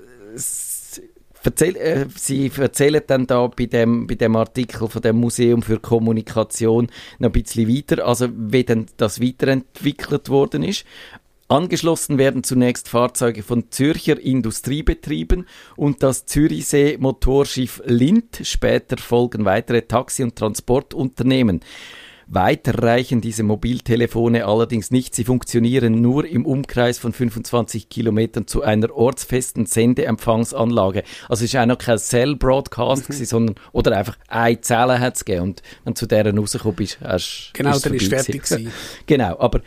Erzähl, 1.45 1.77
äh, 1.77 2.07
Sie 2.17 2.51
erzählen 2.57 3.03
dann 3.07 3.27
da 3.27 3.47
bei 3.49 3.67
dem, 3.67 4.07
bei 4.07 4.15
dem 4.15 4.35
Artikel 4.35 4.89
von 4.89 5.03
dem 5.03 5.17
Museum 5.17 5.61
für 5.61 5.79
Kommunikation 5.79 6.89
noch 7.19 7.29
ein 7.29 7.33
bisschen 7.33 7.69
weiter, 7.69 8.07
also 8.07 8.29
wie 8.35 8.65
denn 8.65 8.87
das 8.97 9.21
weiterentwickelt 9.21 10.31
worden 10.31 10.63
ist. 10.63 10.87
Angeschlossen 11.49 12.17
werden 12.17 12.43
zunächst 12.43 12.89
Fahrzeuge 12.89 13.43
von 13.43 13.71
Zürcher 13.71 14.19
Industriebetrieben 14.19 15.47
und 15.77 16.03
das 16.03 16.25
Zürichsee 16.25 16.97
Motorschiff 16.99 17.83
Lind. 17.85 18.41
Später 18.43 18.97
folgen 18.97 19.45
weitere 19.45 19.83
Taxi- 19.83 20.23
und 20.23 20.37
Transportunternehmen. 20.37 21.61
Weiter 22.27 22.83
reichen 22.83 23.21
diese 23.21 23.43
Mobiltelefone 23.43 24.47
allerdings 24.47 24.91
nicht. 24.91 25.15
Sie 25.15 25.25
funktionieren 25.25 26.01
nur 26.01 26.25
im 26.25 26.47
Umkreis 26.47 26.99
von 26.99 27.13
25 27.13 27.91
Kilometern 27.91 28.47
zu 28.47 28.63
einer 28.63 28.95
ortsfesten 28.95 29.67
Sendeempfangsanlage. 29.67 31.03
Also 31.29 31.45
es 31.45 31.53
ist 31.53 31.61
auch 31.61 31.67
noch 31.67 31.77
kein 31.77 31.99
Cell-Broadcast, 31.99 33.11
mhm. 33.11 33.25
sondern 33.25 33.57
oder 33.73 33.97
einfach 33.99 34.17
eine 34.29 34.61
Zelle 34.63 35.01
hat 35.01 35.17
es 35.17 35.25
gegeben. 35.27 35.51
Und 35.51 35.63
wenn 35.85 35.93
du 35.95 35.99
zu 35.99 36.07
dieser 36.07 36.35
rausgekommen 36.35 36.77
bist, 36.77 36.99
hast 37.03 37.51
du 37.53 37.63
Genau, 37.63 37.79
dann 37.79 37.95
ist 37.95 38.09
fertig 38.09 38.43
gewesen. 38.43 38.73
Genau, 39.07 39.39
aber 39.39 39.61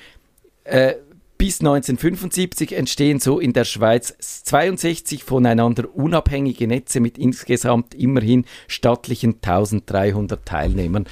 äh, 0.63 0.95
bis 1.37 1.59
1975 1.59 2.73
entstehen 2.73 3.19
so 3.19 3.39
in 3.39 3.53
der 3.53 3.65
Schweiz 3.65 4.15
62 4.19 5.23
voneinander 5.23 5.85
unabhängige 5.93 6.67
Netze 6.67 6.99
mit 6.99 7.17
insgesamt 7.17 7.93
immerhin 7.93 8.45
stattlichen 8.67 9.35
1300 9.35 10.45
Teilnehmern. 10.45 11.05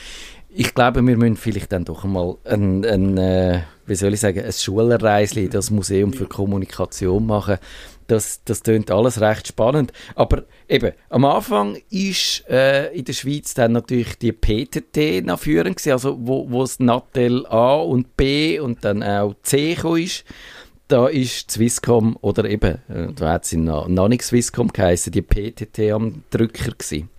Ich 0.49 0.73
glaube, 0.73 1.05
wir 1.05 1.17
müssen 1.17 1.35
vielleicht 1.35 1.71
dann 1.73 1.85
doch 1.85 2.05
einmal 2.05 2.37
ein, 2.45 2.85
ein 2.85 3.17
äh, 3.17 3.61
wie 3.85 3.95
soll 3.95 4.13
ich 4.13 4.21
sagen, 4.21 4.43
ein 4.43 4.53
Schulerreisli, 4.53 5.49
das 5.49 5.69
Museum 5.69 6.13
für 6.13 6.27
Kommunikation 6.27 7.25
machen 7.25 7.57
das, 8.07 8.41
das 8.45 8.63
klingt 8.63 8.91
alles 8.91 9.21
recht 9.21 9.47
spannend. 9.47 9.91
Aber 10.15 10.43
eben, 10.67 10.93
am 11.09 11.25
Anfang 11.25 11.77
ist 11.89 12.47
äh, 12.49 12.93
in 12.93 13.05
der 13.05 13.13
Schweiz 13.13 13.53
dann 13.53 13.71
natürlich 13.71 14.17
die 14.17 14.31
PTT 14.31 15.25
nach 15.25 15.39
führend 15.39 15.77
gewesen, 15.77 15.91
also 15.91 16.17
wo, 16.19 16.49
wo 16.49 16.61
das 16.61 16.79
Nattel 16.79 17.45
A 17.47 17.75
und 17.75 18.15
B 18.17 18.59
und 18.59 18.83
dann 18.85 19.03
auch 19.03 19.35
C 19.43 19.73
ist. 19.73 20.23
Da 20.87 21.07
ist 21.07 21.49
Swisscom, 21.49 22.15
oder 22.21 22.45
eben, 22.45 22.79
äh, 22.89 23.11
da 23.15 23.33
hat 23.33 23.45
sie 23.45 23.57
noch, 23.57 23.87
noch 23.87 24.07
nicht 24.07 24.21
Swisscom 24.21 24.71
geheißen, 24.71 25.11
die 25.11 25.23
PTT 25.23 25.91
am 25.91 26.23
Drücker 26.29 26.71
gewesen. 26.71 27.09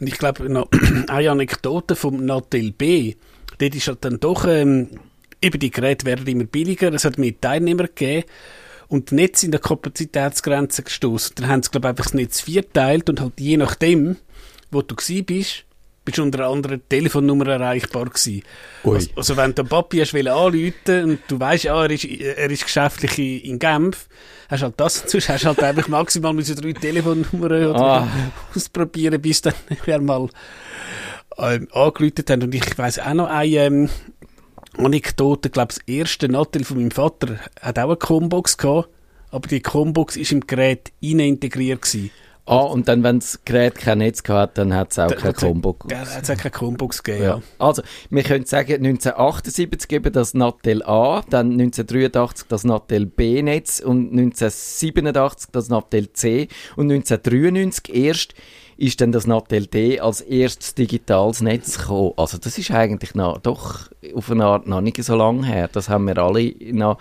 Und 0.00 0.06
ich 0.08 0.18
glaube, 0.18 0.48
noch 0.48 0.68
eine 1.06 1.30
Anekdote 1.30 1.94
vom 1.94 2.24
Nattel 2.24 2.72
B, 2.72 3.14
dort 3.58 3.74
ist 3.74 3.86
halt 3.86 4.04
dann 4.04 4.18
doch, 4.18 4.46
ähm, 4.46 4.88
eben 5.40 5.60
die 5.60 5.70
Geräte 5.70 6.06
werden 6.06 6.26
immer 6.26 6.44
billiger, 6.44 6.92
es 6.92 7.04
hat 7.04 7.18
mehr 7.18 7.40
Teilnehmer 7.40 7.84
gegeben 7.84 8.24
und 8.88 9.12
Netze 9.12 9.46
in 9.46 9.52
der 9.52 9.60
Kapazitätsgrenze 9.60 10.82
gestoßen. 10.82 11.36
Dann 11.36 11.48
haben 11.48 11.62
sie, 11.62 11.70
glaube 11.70 11.86
ich, 11.86 11.90
einfach 11.90 12.04
das 12.04 12.14
Netz 12.14 12.40
vierteilt 12.40 13.08
und 13.08 13.20
halt 13.20 13.38
je 13.38 13.56
nachdem, 13.56 14.16
wo 14.70 14.82
du 14.82 14.94
gsi 14.96 15.22
bist, 15.22 15.64
bist 16.04 16.16
du 16.16 16.22
unter 16.22 16.38
einer 16.38 16.48
anderen 16.48 16.80
Telefonnummer 16.88 17.48
erreichbar 17.48 18.06
gewesen. 18.06 18.42
Also, 18.82 19.10
also, 19.14 19.36
wenn 19.36 19.54
der 19.54 19.64
Papi 19.64 19.98
hast 19.98 20.14
anrufen 20.14 21.04
und 21.04 21.18
du 21.28 21.38
weißt, 21.38 21.64
ja, 21.64 21.82
er 21.82 21.90
ist, 21.90 22.04
er 22.04 22.50
ist 22.50 22.64
geschäftlich 22.64 23.44
in 23.44 23.58
Genf, 23.58 24.08
hast 24.48 24.62
halt 24.62 24.74
das, 24.78 25.04
sonst 25.06 25.28
hast 25.28 25.44
du 25.44 25.48
halt 25.48 25.62
einfach 25.62 25.88
maximal 25.88 26.32
mit 26.32 26.48
drei 26.48 26.72
Telefonnummern 26.72 27.76
ah. 27.76 28.08
ausprobieren, 28.54 29.20
bis 29.20 29.42
dann 29.42 29.52
wir 29.84 30.00
mal 30.00 30.30
ähm, 31.36 31.68
angerufen 31.72 32.24
haben. 32.30 32.42
Und 32.42 32.54
ich 32.54 32.78
weiss 32.78 32.98
auch 32.98 33.12
noch 33.12 33.28
eine, 33.28 33.56
ähm, 33.56 33.90
Anekdote, 34.78 35.50
glaube 35.50 35.74
das 35.74 35.80
erste 35.86 36.28
Nattel 36.28 36.64
von 36.64 36.78
meinem 36.78 36.90
Vater 36.90 37.38
hat 37.60 37.78
auch 37.78 37.84
eine 37.84 37.96
Combox 37.96 38.56
gehabt, 38.56 38.88
aber 39.30 39.48
die 39.48 39.60
Combox 39.60 40.16
ist 40.16 40.32
im 40.32 40.46
Gerät 40.46 40.92
integriert 41.00 41.82
gewesen. 41.82 42.10
Ah, 42.48 42.60
und 42.62 42.88
dann, 42.88 43.02
wenn 43.02 43.18
das 43.18 43.44
Gerät 43.44 43.74
kein 43.74 43.98
Netz 43.98 44.22
hat, 44.26 44.56
dann 44.56 44.72
hat 44.72 44.92
es 44.92 44.98
auch 44.98 45.14
kein 45.14 45.34
Combo. 45.34 45.76
Ja, 45.90 45.98
hat 45.98 46.22
es 46.22 46.30
auch 46.30 46.36
keine 46.36 46.50
Combox 46.50 47.02
gegeben, 47.02 47.22
Ja. 47.22 47.30
ja. 47.36 47.42
Also, 47.58 47.82
wir 48.08 48.22
können 48.22 48.46
sagen, 48.46 48.72
1978 48.72 49.92
eben 49.92 50.10
das 50.14 50.32
Nattel 50.32 50.82
A, 50.82 51.22
dann 51.28 51.52
1983 51.52 52.48
das 52.48 52.64
Nattel 52.64 53.04
B-Netz 53.04 53.80
und 53.80 54.12
1987 54.12 55.50
das 55.52 55.68
Nattel 55.68 56.10
C 56.14 56.48
und 56.76 56.90
1993 56.90 57.94
erst 57.94 58.34
ist 58.78 59.00
dann 59.00 59.10
das 59.10 59.26
Nattel 59.26 59.66
D 59.66 59.98
als 59.98 60.20
erstes 60.20 60.74
digitales 60.74 61.40
Netz 61.40 61.78
gekommen. 61.78 62.12
Also 62.16 62.38
das 62.38 62.58
ist 62.58 62.70
eigentlich 62.70 63.14
noch, 63.14 63.38
doch 63.38 63.90
auf 64.14 64.30
eine 64.30 64.44
Art 64.44 64.68
noch 64.68 64.80
nicht 64.80 65.02
so 65.02 65.16
lange 65.16 65.46
her. 65.46 65.68
Das 65.70 65.88
haben 65.88 66.06
wir 66.06 66.16
alle 66.18 66.54
noch, 66.72 66.98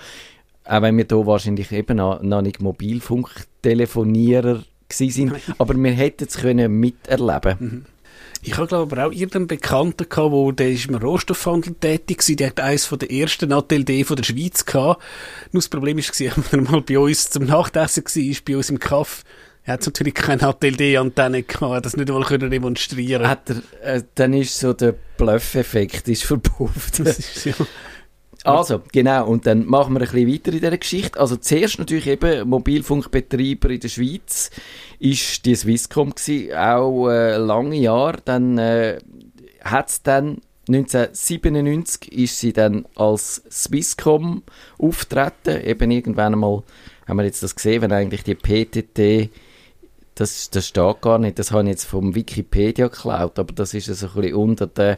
auch 0.65 0.81
wenn 0.81 0.97
wir 0.97 1.05
hier 1.07 1.25
wahrscheinlich 1.25 1.71
eben 1.71 1.97
noch, 1.97 2.21
noch 2.23 2.41
nicht 2.41 2.61
Mobilfunktelefonierer 2.61 4.63
gewesen 4.89 5.11
sind, 5.11 5.33
aber 5.59 5.75
wir 5.75 5.91
hätten 5.91 6.25
es 6.27 6.37
können 6.37 6.79
miterleben. 6.79 7.85
Ich 8.41 8.57
habe 8.57 8.67
glaube 8.67 8.91
aber 8.91 9.07
auch 9.07 9.11
irgendeinen 9.11 9.47
Bekannten 9.47 10.09
gehabt, 10.09 10.31
wo 10.31 10.51
der 10.51 10.71
ist 10.71 10.87
im 10.87 10.95
Rohstoffhandel 10.95 11.75
tätig 11.75 12.27
war. 12.27 12.35
Der 12.35 12.47
hat 12.47 12.59
eines 12.59 12.85
von 12.85 12.97
der 12.97 13.11
ersten 13.11 13.53
D 13.85 14.03
von 14.03 14.15
der 14.15 14.23
Schweiz 14.23 14.65
gehabt. 14.65 15.03
Nur 15.51 15.61
das 15.61 15.69
Problem 15.69 15.99
ist, 15.99 16.11
gewesen, 16.11 16.43
wenn 16.51 16.65
er 16.65 16.71
mal 16.71 16.81
bei 16.81 16.97
uns 16.97 17.29
zum 17.29 17.45
Nachtessen 17.45 18.03
war, 18.03 18.37
bei 18.45 18.57
uns 18.57 18.69
im 18.69 18.79
Kaff, 18.79 19.23
er 19.67 19.73
hat 19.73 19.85
natürlich 19.85 20.13
keine 20.13 20.43
Nattel 20.43 20.77
D 20.77 20.95
Antenne 20.95 21.43
gehabt, 21.43 21.73
hat 21.73 21.85
das 21.85 21.97
nicht 21.97 22.09
einmal 22.09 22.23
können 22.23 22.49
demonstrieren. 22.49 23.27
Hat 23.27 23.49
er, 23.49 23.95
äh, 23.95 24.03
dann 24.15 24.31
ist 24.31 24.57
so 24.57 24.71
der 24.71 24.95
Bluff-Effekt 25.17 26.07
ist 26.07 26.23
verpufft. 26.23 26.99
Ist 26.99 27.45
ja. 27.45 27.53
Also, 28.43 28.81
genau, 28.93 29.27
und 29.27 29.45
dann 29.45 29.65
machen 29.65 29.93
wir 29.95 29.99
ein 29.99 30.07
bisschen 30.07 30.31
weiter 30.31 30.53
in 30.53 30.59
dieser 30.59 30.77
Geschichte. 30.77 31.19
Also 31.19 31.35
zuerst 31.35 31.79
natürlich 31.79 32.07
eben 32.07 32.47
Mobilfunkbetreiber 32.47 33.71
in 33.71 33.79
der 33.81 33.89
Schweiz 33.89 34.51
ist 34.99 35.45
die 35.45 35.55
Swisscom 35.55 36.15
gewesen, 36.15 36.55
auch 36.55 37.09
äh, 37.09 37.35
lange 37.35 37.75
Jahre. 37.75 38.19
Dann 38.23 38.57
äh, 38.57 38.99
hat 39.65 39.89
es 39.89 40.01
dann 40.01 40.37
1997 40.69 42.09
ist 42.13 42.39
sie 42.39 42.53
dann 42.53 42.85
als 42.95 43.43
Swisscom 43.51 44.43
auftreten. 44.77 45.61
Eben 45.65 45.91
irgendwann 45.91 46.33
einmal 46.33 46.63
haben 47.05 47.17
wir 47.17 47.25
jetzt 47.25 47.43
das 47.43 47.53
gesehen, 47.53 47.81
wenn 47.81 47.91
eigentlich 47.91 48.23
die 48.23 48.35
PTT 48.35 49.29
das, 50.19 50.49
das 50.49 50.67
steht 50.67 51.01
gar 51.01 51.19
nicht, 51.19 51.37
das 51.37 51.51
habe 51.51 51.63
ich 51.63 51.69
jetzt 51.69 51.85
vom 51.85 52.15
Wikipedia 52.15 52.87
geklaut, 52.87 53.37
aber 53.37 53.53
das 53.53 53.73
ist 53.73 53.85
so 53.85 54.07
ein 54.07 54.13
bisschen 54.13 54.35
unter, 54.35 54.67
der, 54.67 54.97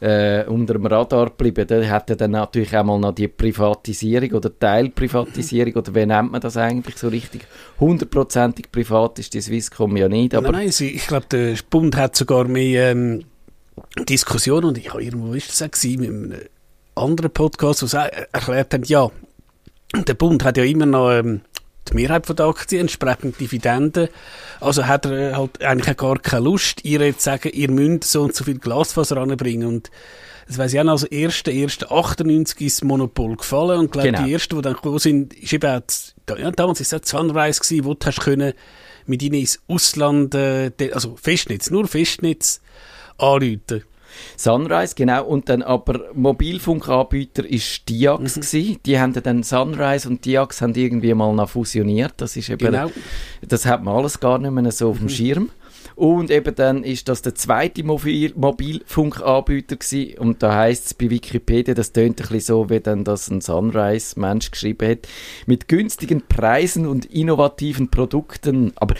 äh, 0.00 0.44
unter 0.46 0.74
dem 0.74 0.86
Radar 0.86 1.26
geblieben. 1.26 1.66
Da 1.68 1.82
hat 1.84 2.20
dann 2.20 2.32
natürlich 2.32 2.76
einmal 2.76 2.98
noch 2.98 3.14
die 3.14 3.28
Privatisierung 3.28 4.32
oder 4.32 4.56
Teilprivatisierung, 4.58 5.74
oder 5.74 5.94
wie 5.94 6.06
nennt 6.06 6.32
man 6.32 6.40
das 6.40 6.56
eigentlich 6.56 6.98
so 6.98 7.08
richtig? 7.08 7.46
Hundertprozentig 7.78 8.72
privat 8.72 9.20
ist 9.20 9.34
die 9.34 9.40
Swisscom 9.40 9.96
ja 9.96 10.08
nicht, 10.08 10.34
aber 10.34 10.50
nein, 10.50 10.70
nein, 10.78 10.88
ich 10.94 11.06
glaube, 11.06 11.26
der 11.30 11.56
Bund 11.70 11.96
hat 11.96 12.16
sogar 12.16 12.44
mehr 12.44 12.90
ähm, 12.90 13.24
Diskussionen 14.08 14.66
und 14.66 14.78
ich 14.78 14.90
habe 14.90 15.02
irgendwo, 15.02 15.32
ist 15.34 15.48
das 15.48 15.62
auch 15.62 15.70
gewesen, 15.70 16.00
mit 16.00 16.10
einem 16.10 16.48
anderen 16.96 17.30
Podcast, 17.30 17.82
wo 17.82 17.86
sie 17.86 18.00
auch 18.00 18.10
erklärt 18.32 18.74
haben, 18.74 18.84
ja, 18.84 19.10
der 19.94 20.14
Bund 20.14 20.44
hat 20.44 20.56
ja 20.56 20.64
immer 20.64 20.86
noch 20.86 21.12
ähm, 21.12 21.42
die 21.90 21.94
Mehrheit 21.94 22.26
von 22.26 22.36
der 22.36 22.46
Aktien, 22.46 22.82
entsprechend 22.82 23.38
Dividenden. 23.40 24.08
Also 24.60 24.86
hat 24.86 25.06
er 25.06 25.30
äh, 25.30 25.34
halt 25.34 25.62
eigentlich 25.62 25.96
gar 25.96 26.18
keine 26.18 26.44
Lust, 26.44 26.84
ihr 26.84 27.00
jetzt 27.00 27.20
zu 27.20 27.24
sagen, 27.30 27.50
ihr 27.52 27.70
müsst 27.70 28.04
so 28.04 28.22
und 28.22 28.34
so 28.34 28.44
viel 28.44 28.58
Glasfaser 28.58 29.16
anbringen. 29.18 29.66
Und 29.68 29.90
das 30.48 30.58
weiss 30.58 30.72
ich 30.72 30.80
auch 30.80 30.84
noch, 30.84 30.92
also 30.92 31.06
1.1.98 31.08 32.60
ist 32.66 32.80
das 32.80 32.84
Monopol 32.84 33.36
gefallen 33.36 33.80
und 33.80 33.92
glaube 33.92 34.08
Genau. 34.10 34.24
die 34.24 34.32
ersten, 34.32 34.56
die 34.56 34.62
dann 34.62 34.74
gekommen 34.74 34.98
sind, 34.98 35.34
ist 35.34 35.52
eben 35.52 35.70
auch, 35.70 35.80
da- 36.26 36.36
ja, 36.36 36.50
damals 36.50 36.80
ist 36.80 36.92
es 36.92 37.00
auch 37.00 37.04
Sunrise 37.06 37.60
gewesen, 37.60 37.84
wo 37.84 37.94
du 37.94 38.06
hast 38.06 38.20
können 38.20 38.52
mit 39.06 39.22
ihnen 39.22 39.34
ins 39.40 39.60
Ausland, 39.68 40.34
äh, 40.34 40.70
also 40.92 41.16
Festnetz, 41.20 41.70
nur 41.70 41.86
Festnetz 41.86 42.60
anrufen. 43.18 43.84
Sunrise, 44.36 44.94
genau. 44.94 45.24
Und 45.24 45.48
dann 45.48 45.62
aber 45.62 46.00
Mobilfunkanbieter 46.14 47.44
ist 47.44 47.88
Diax 47.88 48.34
gewesen. 48.34 48.78
Die 48.84 48.98
haben 48.98 49.12
dann 49.12 49.42
Sunrise 49.42 50.08
und 50.08 50.24
Diax 50.24 50.60
haben 50.62 50.74
irgendwie 50.74 51.14
mal 51.14 51.32
noch 51.34 51.50
fusioniert. 51.50 52.14
Das 52.18 52.36
ist 52.36 52.48
eben, 52.48 52.58
Genau. 52.58 52.90
das 53.46 53.66
hat 53.66 53.82
man 53.82 53.96
alles 53.96 54.20
gar 54.20 54.38
nicht 54.38 54.50
mehr 54.50 54.72
so 54.72 54.90
auf 54.90 54.98
dem 54.98 55.08
Schirm. 55.08 55.50
Und 55.94 56.30
eben 56.30 56.54
dann 56.54 56.84
ist 56.84 57.08
das 57.08 57.22
der 57.22 57.34
zweite 57.34 57.82
Mobil 57.82 58.30
Mobilfunkanbieter 58.36 59.76
gewesen. 59.76 60.18
Und 60.18 60.42
da 60.42 60.54
heißt 60.54 60.86
es 60.86 60.94
bei 60.94 61.08
Wikipedia, 61.08 61.72
das 61.72 61.92
tönt 61.92 62.20
ein 62.20 62.28
bisschen 62.28 62.40
so, 62.40 62.68
wie 62.68 62.80
dann 62.80 63.02
das 63.02 63.30
ein 63.30 63.40
Sunrise-Mensch 63.40 64.50
geschrieben 64.50 64.90
hat, 64.90 64.98
mit 65.46 65.68
günstigen 65.68 66.20
Preisen 66.26 66.86
und 66.86 67.06
innovativen 67.06 67.90
Produkten. 67.90 68.72
Aber 68.76 68.94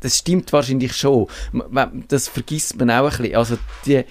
das 0.00 0.16
stimmt 0.16 0.50
wahrscheinlich 0.54 0.96
schon. 0.96 1.26
Das 2.08 2.28
vergisst 2.28 2.78
man 2.78 2.90
auch 2.90 3.10
ein 3.10 3.18
bisschen. 3.18 3.36
Also 3.36 3.58
die, 3.84 4.04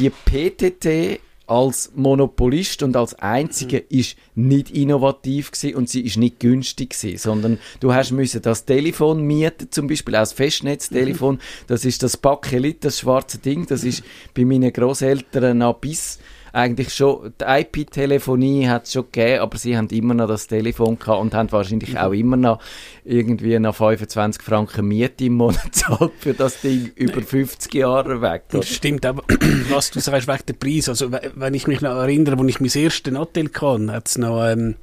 die 0.00 0.10
PTT 0.10 1.20
als 1.46 1.92
Monopolist 1.94 2.82
und 2.82 2.96
als 2.96 3.14
einzige 3.14 3.78
ist 3.78 4.16
nicht 4.34 4.70
innovativ 4.70 5.50
gewesen 5.50 5.74
und 5.74 5.88
sie 5.90 6.02
ist 6.02 6.16
nicht 6.16 6.38
günstig 6.38 6.90
gewesen, 6.90 7.18
sondern 7.18 7.58
du 7.80 7.92
hast 7.92 8.12
müssen 8.12 8.40
das 8.40 8.64
Telefon 8.64 9.22
mieten, 9.22 9.68
zum 9.70 9.88
Beispiel 9.88 10.14
auch 10.14 10.20
das 10.20 10.32
Festnetztelefon. 10.32 11.40
Das 11.66 11.84
ist 11.84 12.02
das 12.02 12.16
Bakelit, 12.16 12.84
das 12.84 13.00
schwarze 13.00 13.38
Ding. 13.38 13.66
Das 13.66 13.82
ist 13.82 14.04
bei 14.32 14.44
meinen 14.44 14.72
Großeltern 14.72 15.58
noch 15.58 15.74
bis 15.74 16.20
eigentlich 16.52 16.92
schon, 16.94 17.32
die 17.40 17.44
IP-Telefonie 17.44 18.66
hat 18.68 18.84
es 18.86 18.92
schon 18.92 19.04
gegeben, 19.12 19.40
aber 19.40 19.56
sie 19.58 19.76
haben 19.76 19.88
immer 19.88 20.14
noch 20.14 20.26
das 20.28 20.46
Telefon 20.46 20.98
gehabt 20.98 21.20
und 21.20 21.34
haben 21.34 21.50
wahrscheinlich 21.52 21.98
auch 21.98 22.12
immer 22.12 22.36
noch 22.36 22.60
irgendwie 23.04 23.58
noch 23.58 23.74
25 23.76 24.42
Franken 24.42 24.88
Miete 24.88 25.24
im 25.26 25.34
Monat 25.34 25.62
gezahlt 25.72 26.12
für 26.18 26.34
das 26.34 26.60
Ding 26.60 26.90
über 26.96 27.22
50 27.22 27.72
Jahre 27.74 28.20
weg. 28.20 28.42
oder? 28.50 28.60
Das 28.60 28.68
stimmt, 28.68 29.06
aber 29.06 29.22
was 29.70 29.90
du 29.90 30.00
sagst 30.00 30.26
wegen 30.28 30.42
der 30.48 30.54
Preis, 30.54 30.88
also 30.88 31.12
we- 31.12 31.30
wenn 31.34 31.54
ich 31.54 31.66
mich 31.66 31.80
noch 31.80 31.90
erinnere, 31.96 32.36
als 32.38 32.48
ich 32.48 32.60
mein 32.60 32.82
erstes 32.84 33.12
Nattel 33.12 33.48
kann, 33.48 33.90
hat 33.92 34.08
es 34.08 34.18
noch 34.18 34.44
ähm, 34.44 34.74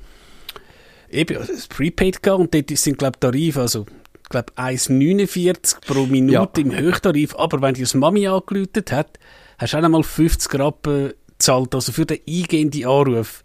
eben 1.10 1.38
das 1.38 1.68
Prepaid 1.68 2.22
gehabt 2.24 2.40
und 2.42 2.54
dort 2.54 2.70
sind 2.78 2.98
glaube 2.98 3.20
Tarif, 3.20 3.58
also 3.58 3.86
ich 4.24 4.30
glaube 4.30 4.52
1,49 4.58 5.86
pro 5.88 6.06
Minute 6.06 6.34
Ja. 6.34 6.50
im 6.58 6.76
Höchsttarif, 6.76 7.36
aber 7.36 7.62
wenn 7.62 7.74
die 7.74 7.82
das 7.82 7.94
Mami 7.94 8.28
angelötet 8.28 8.92
hat, 8.92 9.20
hast 9.58 9.74
du 9.74 9.78
auch 9.78 9.84
einmal 9.84 10.04
50 10.04 10.60
Rappen 10.60 11.14
gezahlt, 11.38 11.76
also 11.76 11.92
für 11.92 12.06
den 12.06 12.20
eingehenden 12.28 12.86
Anruf. 12.86 13.44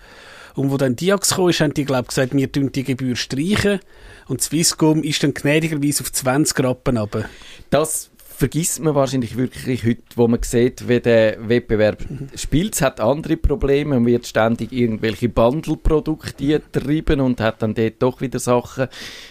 Und 0.55 0.70
wo 0.70 0.76
dann 0.76 0.96
Diax 0.96 1.37
kam, 1.37 1.48
ist, 1.48 1.61
haben 1.61 1.74
die, 1.74 1.85
glaube 1.85 2.09
gesagt, 2.09 2.35
wir 2.35 2.50
tun 2.50 2.70
die 2.72 2.85
Gebühr 2.85 3.16
streichen. 3.16 3.81
Und 4.28 4.42
Swisscom 4.42 5.02
ist 5.02 5.22
dann 5.22 5.35
gnädigerweise 5.35 6.02
auf 6.02 6.12
20 6.12 6.62
Rappen 6.62 6.98
runter. 6.98 7.24
Das 7.70 8.11
vergisst 8.42 8.81
man 8.81 8.94
wahrscheinlich 8.94 9.37
wirklich 9.37 9.85
heute, 9.85 10.02
wo 10.16 10.26
man 10.26 10.42
sieht, 10.42 10.88
wie 10.88 11.00
der 11.00 11.48
Wettbewerb 11.48 12.05
spielt. 12.35 12.74
Es 12.74 12.83
hat 12.83 13.00
andere 13.00 13.37
Probleme 13.37 13.96
und 13.96 14.07
wird 14.07 14.26
ständig 14.26 14.72
irgendwelche 14.72 15.28
Bundle-Produkte 15.28 16.61
treiben 16.72 17.20
und 17.20 17.40
hat 17.40 17.62
dann 17.62 17.74
dort 17.74 18.02
doch 18.02 18.20
wieder 18.20 18.40
Sachen, 18.40 18.88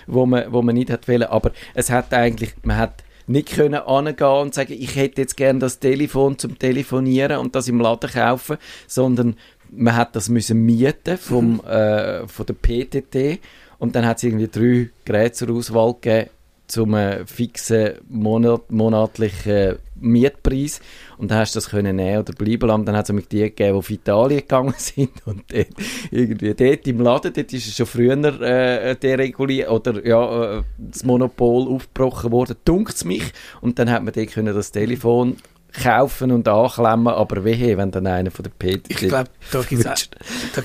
wo 0.08 0.26
man, 0.26 0.52
wo 0.54 0.62
man 0.62 0.76
nicht 0.76 0.90
hat 0.90 1.08
wollen. 1.08 1.24
Aber 1.24 1.52
es 1.74 1.90
hat 1.90 2.14
eigentlich, 2.14 2.54
man 2.64 2.78
hat 2.78 3.04
nicht 3.28 3.52
können 3.52 3.76
angehen 3.76 4.42
und 4.42 4.54
sagen, 4.54 4.74
ich 4.74 4.96
hätte 4.96 5.22
jetzt 5.22 5.38
gern 5.38 5.60
das 5.60 5.80
Telefon 5.80 6.38
zum 6.38 6.58
Telefonieren 6.58 7.38
und 7.38 7.56
das 7.56 7.68
im 7.68 7.80
Laden 7.80 8.10
kaufen, 8.10 8.58
sondern 8.88 9.36
man 9.72 9.96
hat 9.96 10.16
das 10.16 10.30
müssen 10.30 10.66
mieten 10.66 11.18
vom, 11.18 11.62
äh, 11.66 12.28
von 12.28 12.46
der 12.46 12.54
PTT 12.56 13.40
und 13.80 13.96
dann 13.96 14.06
hat 14.06 14.18
es 14.18 14.24
irgendwie 14.24 14.48
drei 14.48 14.90
Geräte 15.06 15.34
zur 15.34 15.56
Auswahl 15.56 15.94
gegeben 15.94 16.30
zum 16.68 16.94
äh, 16.94 17.26
fixen 17.26 17.96
Monat, 18.08 18.72
monatlichen 18.72 19.78
Mietpreis 20.02 20.82
und 21.18 21.32
dann 21.32 21.40
hast 21.40 21.56
du 21.56 21.58
das 21.58 21.70
können 21.70 21.96
nehmen 21.96 22.20
oder 22.20 22.34
bleiben 22.34 22.68
lassen. 22.68 22.86
Dann 22.86 22.98
hat 22.98 23.10
es 23.10 23.14
mit 23.14 23.32
die 23.32 23.40
gegeben, 23.40 23.74
die 23.74 23.78
auf 23.78 23.90
Italien 23.90 24.40
gegangen 24.40 24.74
sind 24.78 25.12
und 25.26 25.44
dort, 25.52 25.68
irgendwie 26.12 26.54
dort 26.54 26.88
im 26.88 27.02
Laden, 27.02 27.34
dort 27.34 27.54
ist 27.54 27.68
es 27.68 27.76
schon 27.76 27.86
früher 27.86 28.42
äh, 28.42 28.96
dereguliert 28.96 29.70
oder 29.70 30.06
ja, 30.06 30.58
äh, 30.58 30.64
das 30.78 31.04
Monopol 31.04 31.68
aufgebrochen 31.68 32.32
worden, 32.32 32.58
dunkt 32.66 33.06
mich 33.06 33.32
und 33.62 33.80
dann 33.80 33.90
hat 33.90 34.04
man 34.04 34.14
dort 34.14 34.32
können 34.32 34.54
das 34.54 34.72
Telefon 34.72 35.38
kaufen 35.74 36.32
und 36.32 36.48
anklemmen, 36.48 37.08
aber 37.08 37.44
wehe, 37.44 37.78
wenn 37.78 37.92
dann 37.92 38.08
einer 38.08 38.32
von 38.32 38.44
der 38.44 38.52
PTT 38.52 38.90
Ich 38.90 38.98
glaube, 38.98 39.30
da 39.52 39.62
gibt 39.62 39.86
es 39.86 40.10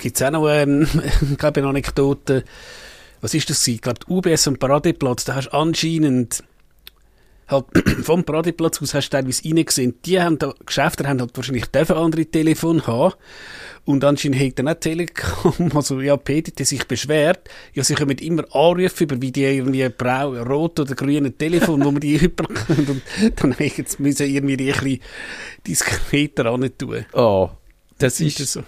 gibt's 0.01 0.23
auch 0.23 0.31
noch 0.31 0.49
ähm, 0.49 0.87
glaub, 1.39 1.57
eine 1.57 1.69
Anekdote. 1.69 2.45
Was 3.21 3.35
ist 3.35 3.49
das? 3.49 3.67
Ich 3.67 3.81
glaube, 3.81 4.01
UBS 4.09 4.47
und 4.47 4.59
Paradeplatz, 4.59 5.25
da 5.25 5.35
hast 5.37 5.49
du 5.49 5.55
anscheinend 5.55 6.43
halt 7.49 7.67
vom 8.03 8.25
Paradeplatz 8.25 8.81
aus 8.83 8.95
hast 8.95 9.11
du 9.11 9.17
teilweise 9.17 9.45
reingesehen. 9.45 9.95
Die 10.05 10.21
haben 10.21 10.39
da, 10.39 10.55
Geschäfte 10.65 11.07
haben 11.07 11.21
halt 11.21 11.37
wahrscheinlich 11.37 11.67
dürfen 11.67 11.97
andere 11.97 12.27
Telefon 12.27 12.87
haben. 12.87 13.15
Und 13.85 14.03
anscheinend 14.03 14.41
hat 14.41 14.59
dann 14.59 14.69
auch 14.69 14.75
Telekom, 14.75 15.71
also 15.75 16.01
ja, 16.01 16.17
PTT 16.17 16.67
sich 16.67 16.85
beschwert, 16.87 17.49
ja, 17.73 17.85
sie 17.85 17.95
kommen 17.95 18.19
immer 18.19 18.43
Anrufe 18.53 19.05
über, 19.05 19.21
wie 19.23 19.31
die 19.31 19.45
irgendwie 19.45 19.89
brau, 19.89 20.33
rot 20.43 20.81
oder 20.81 20.95
grüne 20.95 21.33
Telefon, 21.33 21.85
wo 21.85 21.93
man 21.93 22.01
die 22.01 22.17
überkommt. 22.25 22.89
Und 22.91 23.03
dann 23.37 23.55
müssen 23.99 24.27
irgendwie 24.27 24.57
die 24.57 24.73
ein 24.73 24.81
bisschen 24.81 25.01
diskreter 25.67 26.45
tun. 26.77 27.07
Oh, 27.13 27.51
Das 27.99 28.21
ist, 28.21 28.59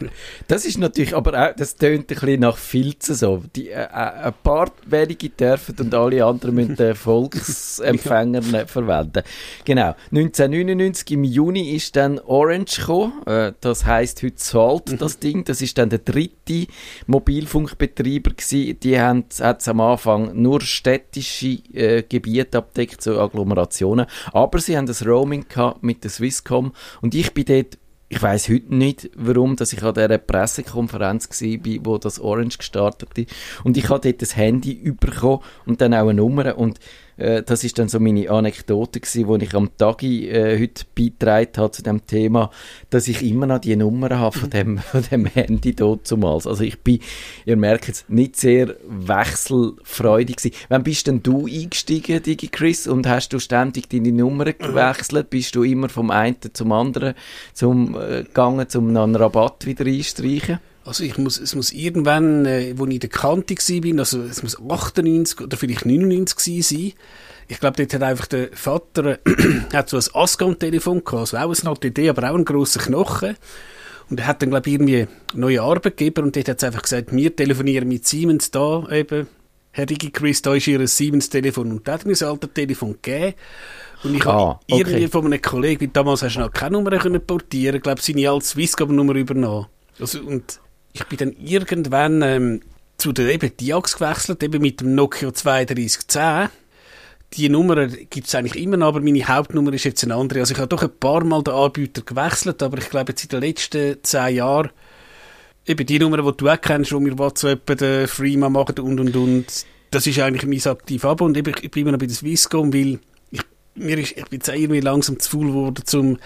das 0.46 0.64
ist 0.64 0.78
natürlich, 0.78 1.14
aber 1.14 1.50
auch, 1.50 1.54
das 1.54 1.76
tönt 1.76 2.00
ein 2.00 2.06
bisschen 2.06 2.40
nach 2.40 2.56
Filzen 2.56 3.14
so. 3.14 3.42
Die, 3.54 3.68
äh, 3.68 3.82
äh, 3.82 3.86
ein 3.86 4.34
paar 4.42 4.72
wenige 4.86 5.28
dürfen 5.28 5.74
und 5.78 5.94
alle 5.94 6.24
anderen 6.24 6.54
müssen 6.54 6.76
den 6.76 6.94
Volksempfänger 6.94 8.40
nicht 8.40 8.70
verwenden. 8.70 9.22
Genau. 9.66 9.94
1999 10.12 11.10
im 11.10 11.24
Juni 11.24 11.74
ist 11.74 11.94
dann 11.96 12.18
Orange 12.20 12.80
gekommen. 12.80 13.22
Äh, 13.26 13.52
das 13.60 13.84
heisst 13.84 14.22
heute 14.22 14.38
Salt, 14.38 14.98
das 14.98 15.18
Ding. 15.18 15.44
Das 15.44 15.60
ist 15.60 15.76
dann 15.76 15.90
der 15.90 15.98
dritte 15.98 16.66
Mobilfunkbetreiber 17.06 18.30
gewesen. 18.30 18.80
Die 18.80 18.98
haben 18.98 19.24
hat's 19.40 19.68
am 19.68 19.82
Anfang 19.82 20.40
nur 20.40 20.62
städtische 20.62 21.58
äh, 21.74 22.02
Gebiete 22.02 22.56
abdeckt, 22.56 23.02
so 23.02 23.20
Agglomerationen. 23.20 24.06
Aber 24.32 24.58
sie 24.58 24.74
haben 24.74 24.86
das 24.86 25.04
Roaming 25.04 25.46
gehabt 25.48 25.82
mit 25.82 26.02
der 26.02 26.10
Swisscom 26.10 26.72
und 27.02 27.14
ich 27.14 27.34
bin 27.34 27.44
dort 27.44 27.76
ich 28.10 28.22
weiß 28.22 28.48
heute 28.48 28.74
nicht, 28.74 29.10
warum, 29.16 29.56
dass 29.56 29.72
ich 29.72 29.82
an 29.82 29.94
dieser 29.94 30.18
Pressekonferenz 30.18 31.28
war, 31.28 31.84
wo 31.84 31.98
das 31.98 32.18
Orange 32.18 32.58
gestartet 32.58 33.10
ist. 33.18 33.30
Und 33.64 33.76
ich 33.76 33.90
habe 33.90 34.00
dort 34.00 34.22
das 34.22 34.34
Handy 34.34 34.92
bekommen 34.98 35.42
und 35.66 35.80
dann 35.80 35.92
auch 35.92 36.08
eine 36.08 36.14
Nummer. 36.14 36.56
Und 36.56 36.78
äh, 37.18 37.42
das 37.42 37.64
ist 37.64 37.78
dann 37.78 37.88
so 37.88 38.00
meine 38.00 38.30
Anekdote 38.30 39.00
gewesen, 39.00 39.26
wo 39.26 39.36
ich 39.36 39.54
am 39.54 39.76
Tagi 39.76 40.28
äh, 40.28 40.58
heute 40.58 40.84
beigetragen 40.94 41.50
habe 41.56 41.70
zu 41.72 41.82
dem 41.82 42.06
Thema, 42.06 42.50
dass 42.90 43.08
ich 43.08 43.22
immer 43.22 43.46
noch 43.46 43.58
die 43.58 43.76
Nummer 43.76 44.18
habe 44.18 44.38
von 44.38 44.50
dem, 44.50 44.78
von 44.78 45.02
dem 45.10 45.26
Handy 45.26 45.74
dort 45.74 46.06
zumals. 46.06 46.46
Also 46.46 46.64
ich 46.64 46.78
bin, 46.80 47.00
ihr 47.44 47.56
merkt 47.56 47.88
es, 47.88 48.04
nicht 48.08 48.36
sehr 48.36 48.76
wechselfreudig 48.88 50.36
gewesen. 50.36 50.56
Wann 50.68 50.84
bist 50.84 51.06
denn 51.06 51.22
du 51.22 51.46
eingestiegen, 51.46 52.22
Digi 52.22 52.48
Chris, 52.48 52.86
und 52.86 53.06
hast 53.06 53.32
du 53.32 53.38
ständig 53.38 53.88
deine 53.88 54.12
Nummer 54.12 54.52
gewechselt? 54.52 55.30
Bist 55.30 55.54
du 55.56 55.64
immer 55.64 55.88
vom 55.88 56.10
einen 56.10 56.36
zum 56.52 56.72
anderen 56.72 57.14
zum, 57.52 57.96
äh, 57.96 58.22
gegangen, 58.22 58.66
um 58.74 58.96
einen 58.96 59.16
Rabatt 59.16 59.66
wieder 59.66 59.86
einstreichen? 59.86 60.60
Also 60.88 61.04
ich 61.04 61.18
muss, 61.18 61.38
es 61.38 61.54
muss 61.54 61.70
irgendwann, 61.70 62.46
äh, 62.46 62.72
wo 62.76 62.86
ich 62.86 62.94
in 62.94 63.00
der 63.00 63.10
Kante 63.10 63.54
war, 63.54 63.98
also 63.98 64.22
es 64.22 64.42
muss 64.42 64.56
98 64.58 65.38
oder 65.42 65.56
vielleicht 65.58 65.84
99 65.84 66.36
gewesen 66.36 66.62
sein. 66.76 66.92
Ich 67.46 67.60
glaube, 67.60 67.76
dort 67.76 67.92
hat 67.92 68.02
einfach 68.02 68.26
der 68.26 68.48
Vater 68.54 69.18
äh, 69.18 69.18
hat 69.74 69.90
so 69.90 69.98
ein 69.98 70.04
Ascom-Telefon 70.14 71.04
gehabt, 71.04 71.34
also 71.34 71.36
auch 71.36 71.54
eine 71.54 71.70
nette 71.74 71.88
Idee, 71.88 72.08
aber 72.08 72.30
auch 72.30 72.34
einen 72.34 72.46
grossen 72.46 72.80
Knochen. 72.80 73.36
Und 74.08 74.18
er 74.20 74.26
hat 74.26 74.40
dann, 74.40 74.48
glaube 74.48 74.66
ich, 74.66 74.74
irgendwie 74.76 75.06
neue 75.34 75.60
Arbeitgeber 75.60 76.22
und 76.22 76.34
dort 76.34 76.48
hat 76.48 76.56
es 76.56 76.64
einfach 76.64 76.82
gesagt, 76.82 77.14
wir 77.14 77.36
telefonieren 77.36 77.86
mit 77.86 78.06
Siemens 78.06 78.50
da 78.50 78.88
eben. 78.90 79.26
Herr 79.72 79.84
Digi 79.84 80.10
Chris, 80.10 80.40
da 80.40 80.54
ist 80.54 80.66
Ihr 80.68 80.88
Siemens-Telefon 80.88 81.70
und 81.70 81.86
da 81.86 81.92
hat 81.92 82.06
mir 82.06 82.12
das 82.12 82.22
alte 82.22 82.48
Telefon 82.48 82.96
gegeben. 83.02 83.34
Und 84.04 84.14
ich 84.14 84.24
Ah, 84.24 84.32
habe 84.32 84.58
okay. 84.70 84.78
irgendwie 84.80 85.08
von 85.08 85.26
einem 85.26 85.42
Kollegen, 85.42 85.92
damals 85.92 86.22
hast 86.22 86.36
du 86.36 86.40
noch 86.40 86.50
keine 86.50 86.78
Nummer 86.78 86.96
können 86.96 87.20
portieren, 87.20 87.76
ich 87.76 87.82
glaube, 87.82 88.00
seine 88.00 88.30
alte 88.30 88.46
Swisscom-Nummer 88.46 89.14
übernommen. 89.14 89.66
Also, 90.00 90.20
und 90.20 90.60
ich 91.00 91.06
bin 91.06 91.18
dann 91.18 91.32
irgendwann 91.38 92.22
ähm, 92.22 92.60
zu 92.96 93.12
der 93.12 93.32
eben 93.32 93.56
Diax 93.56 93.96
gewechselt, 93.96 94.42
eben 94.42 94.60
mit 94.60 94.80
dem 94.80 94.94
Nokia 94.94 95.30
3210. 95.30 96.50
Die 97.34 97.48
Nummer 97.48 97.86
gibt 97.86 98.26
es 98.26 98.34
eigentlich 98.34 98.62
immer 98.62 98.78
noch, 98.78 98.88
aber 98.88 99.00
meine 99.00 99.26
Hauptnummer 99.26 99.72
ist 99.72 99.84
jetzt 99.84 100.02
eine 100.02 100.14
andere. 100.14 100.40
Also 100.40 100.54
ich 100.54 100.58
habe 100.58 100.68
doch 100.68 100.82
ein 100.82 100.98
paar 100.98 101.22
Mal 101.24 101.42
den 101.42 101.54
Anbieter 101.54 102.02
gewechselt, 102.02 102.62
aber 102.62 102.78
ich 102.78 102.88
glaube 102.88 103.12
jetzt 103.12 103.22
in 103.22 103.28
den 103.28 103.40
letzten 103.40 104.02
zehn 104.02 104.36
Jahren 104.36 104.70
eben 105.66 105.86
die 105.86 105.98
Nummer, 105.98 106.22
die 106.22 106.36
du 106.36 106.48
auch 106.48 106.60
kennst, 106.60 106.92
wo 106.92 107.00
wir 107.00 107.18
WhatsApp 107.18 107.76
den 107.76 108.08
Freema 108.08 108.48
machen 108.48 108.78
und 108.78 108.98
und 108.98 109.14
und, 109.14 109.66
das 109.90 110.06
ist 110.06 110.18
eigentlich 110.18 110.46
mein 110.46 110.72
aktiv 110.72 111.04
Abo 111.04 111.24
und 111.24 111.36
eben, 111.36 111.54
ich 111.60 111.70
bin 111.70 111.82
immer 111.82 111.92
noch 111.92 111.98
bei 111.98 112.06
der 112.06 112.16
Swisscom, 112.16 112.72
weil 112.72 112.98
ich, 113.30 113.42
mir 113.74 113.98
ist, 113.98 114.16
ich 114.16 114.24
bin 114.24 114.38
jetzt 114.38 114.48
irgendwie 114.48 114.80
langsam 114.80 115.18
zu 115.18 115.30
faul 115.30 115.46
geworden 115.46 115.82
zum 115.84 116.18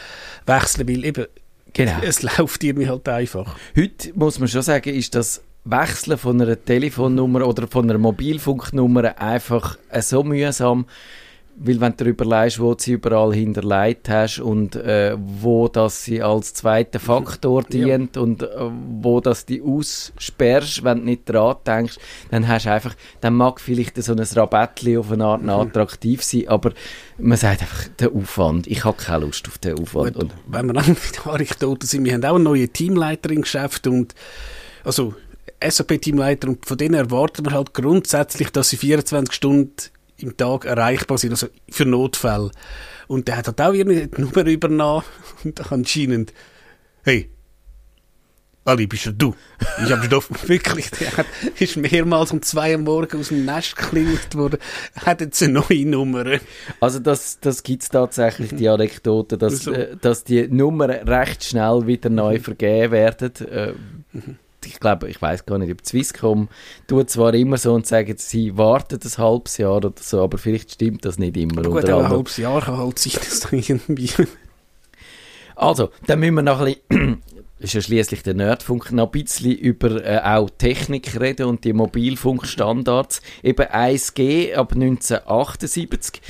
Wechseln, 0.47 0.89
weil 0.89 1.05
eben 1.05 1.27
Genau. 1.75 1.99
es 2.03 2.23
läuft 2.23 2.63
irgendwie 2.65 2.89
halt 2.89 3.09
einfach. 3.09 3.57
Heute 3.77 4.13
muss 4.15 4.39
man 4.39 4.49
schon 4.49 4.63
sagen, 4.63 4.95
ist 4.95 5.15
das 5.15 5.43
Wechseln 5.65 6.19
von 6.19 6.41
einer 6.41 6.63
Telefonnummer 6.63 7.47
oder 7.47 7.69
von 7.69 7.89
einer 7.89 7.99
Mobilfunknummer 7.99 9.19
einfach 9.19 9.79
so 10.01 10.25
mühsam, 10.25 10.87
weil 11.65 11.81
wenn 11.81 11.93
du 11.97 12.05
dir 12.05 12.11
überlegst, 12.11 12.59
wo 12.61 12.75
du 12.75 12.83
sie 12.83 12.93
überall 12.93 13.33
hinterlegt 13.35 14.09
hast 14.09 14.41
und 14.41 14.75
äh, 14.77 15.17
wo 15.19 15.69
das 15.69 16.05
sie 16.05 16.23
als 16.23 16.55
zweiter 16.55 16.99
Faktor 16.99 17.63
Ja. 17.71 17.85
dient 17.97 18.17
und 18.17 18.43
äh, 18.43 18.49
wo 19.01 19.21
das 19.21 19.47
die 19.47 19.63
aussperrst, 19.63 20.83
wenn 20.85 20.99
du 20.99 21.05
nicht 21.05 21.29
dran 21.29 21.57
denkst, 21.67 21.99
dann 22.31 22.49
hast 22.49 22.67
einfach, 22.67 22.95
dann 23.21 23.35
mag 23.35 23.61
vielleicht 23.61 24.03
so 24.03 24.13
ein 24.13 24.19
Rabattli 24.21 24.99
auf 24.99 25.13
eine 25.13 25.25
Art 25.25 25.43
noch 25.43 25.61
attraktiv 25.63 26.23
sein, 26.23 26.49
aber 26.49 26.73
man 27.19 27.39
sagt 27.39 27.63
einfach, 27.63 27.89
der 27.99 28.13
Aufwand, 28.13 28.67
ich 28.67 28.85
habe 28.85 28.97
keine 28.97 29.25
Lust 29.27 29.47
auf 29.47 29.59
den 29.59 29.79
Aufwand. 29.79 30.15
Gut, 30.15 30.23
Und, 30.25 30.33
wenn 30.49 30.67
wir 30.67 30.73
dann 30.75 30.95
bei 30.95 31.01
der 31.25 31.33
Anekdote 31.33 31.87
sind, 31.87 32.05
wir 32.05 32.15
haben 32.15 32.25
auch 32.25 32.35
einen 32.35 32.45
neuen 32.45 32.73
Teamleiter 32.73 33.31
im 33.31 33.43
Geschäft 33.43 33.87
und 33.87 34.15
also 34.85 35.15
SAP-Teamleiter 35.65 36.49
und 36.49 36.67
von 36.67 36.77
denen 36.77 36.95
erwarten 36.95 37.45
wir 37.45 37.53
halt 37.53 37.73
grundsätzlich, 37.73 38.51
dass 38.51 38.71
sie 38.71 38.77
24 38.77 39.33
Stunden 39.33 39.73
im 40.23 40.37
Tag 40.37 40.65
erreichbar 40.65 41.19
sind, 41.19 41.31
also 41.33 41.49
für 41.71 41.85
Notfälle. 41.85 42.51
Und 43.09 43.29
der 43.29 43.37
hat 43.39 43.47
halt 43.49 43.61
auch 43.61 43.73
ihre 43.73 44.09
Nummer 44.17 44.47
übernommen 44.47 45.05
und 45.45 45.73
anscheinend, 45.73 46.33
hey, 47.03 47.31
Ali, 48.65 48.87
bist 48.87 49.07
ja 49.07 49.13
du? 49.13 49.35
Ich 49.85 49.91
habe 49.91 50.09
doch 50.09 50.25
wirklich, 50.47 50.89
der 50.93 51.17
hat, 51.17 51.27
ist 51.59 51.77
mehrmals 51.77 52.31
um 52.31 52.43
zwei 52.43 52.77
Uhr 52.77 52.83
morgens 52.83 53.15
aus 53.23 53.29
dem 53.31 53.45
Nest 53.45 53.75
geklingelt 53.75 54.37
worden, 54.37 54.61
hat 55.05 55.21
jetzt 55.21 55.43
eine 55.43 55.55
neue 55.69 55.85
Nummer. 55.85 56.39
Also 56.79 57.01
das, 57.01 57.41
das 57.41 57.65
gibt 57.65 57.83
es 57.83 57.89
tatsächlich, 57.89 58.55
die 58.55 58.69
Anekdote, 58.69 59.37
dass, 59.37 59.65
So. 59.65 59.73
äh, 59.73 59.97
dass 60.01 60.23
die 60.23 60.47
Nummern 60.47 60.91
recht 60.91 61.43
schnell 61.43 61.89
wieder 61.89 62.09
neu 62.09 62.39
vergeben 62.39 62.93
werden. 62.93 63.33
Äh, 63.47 63.73
ich 64.67 64.81
glaube, 64.81 65.09
ich 65.09 65.21
weiß 65.21 65.47
gar 65.47 65.59
nicht, 65.59 65.71
ob 65.71 65.83
die 65.83 65.89
Swisscom 65.89 66.49
tut 66.87 67.11
zwar 67.11 67.35
immer 67.35 67.57
so 67.57 67.73
und 67.75 67.87
sagen, 67.87 68.15
sie 68.17 68.57
warten 68.57 68.99
ein 69.03 69.19
halbes 69.19 69.57
Jahr 69.59 69.77
oder 69.77 69.93
so, 70.01 70.23
aber 70.23 70.39
vielleicht 70.39 70.73
stimmt 70.73 71.05
das 71.05 71.19
nicht 71.19 71.37
immer. 71.37 71.63
Gut, 71.63 71.83
unter 71.83 71.97
auch 71.97 72.05
ein 72.05 72.11
halbes 72.11 72.37
Jahr 72.37 72.61
kann 72.61 72.77
halt 72.77 72.99
sein, 72.99 73.13
dass 73.15 73.41
da 73.41 73.49
irgendwie... 73.53 74.11
Also, 75.55 75.91
dann 76.07 76.21
müssen 76.21 76.35
wir 76.35 76.43
noch 76.43 76.61
ein 76.61 76.77
bisschen, 76.89 77.23
ist 77.59 77.75
ja 77.75 77.81
schließlich 77.81 78.23
der 78.23 78.35
Nerdfunk, 78.35 78.91
noch 78.91 79.07
ein 79.07 79.13
bisschen 79.13 79.53
über 79.53 80.05
äh, 80.05 80.21
auch 80.25 80.51
Technik 80.51 81.21
reden 81.21 81.47
und 81.47 81.65
die 81.65 81.73
Mobilfunkstandards. 81.73 83.23
Eben 83.43 83.67
1G 83.67 84.55
ab 84.55 84.73
1978, 84.73 86.21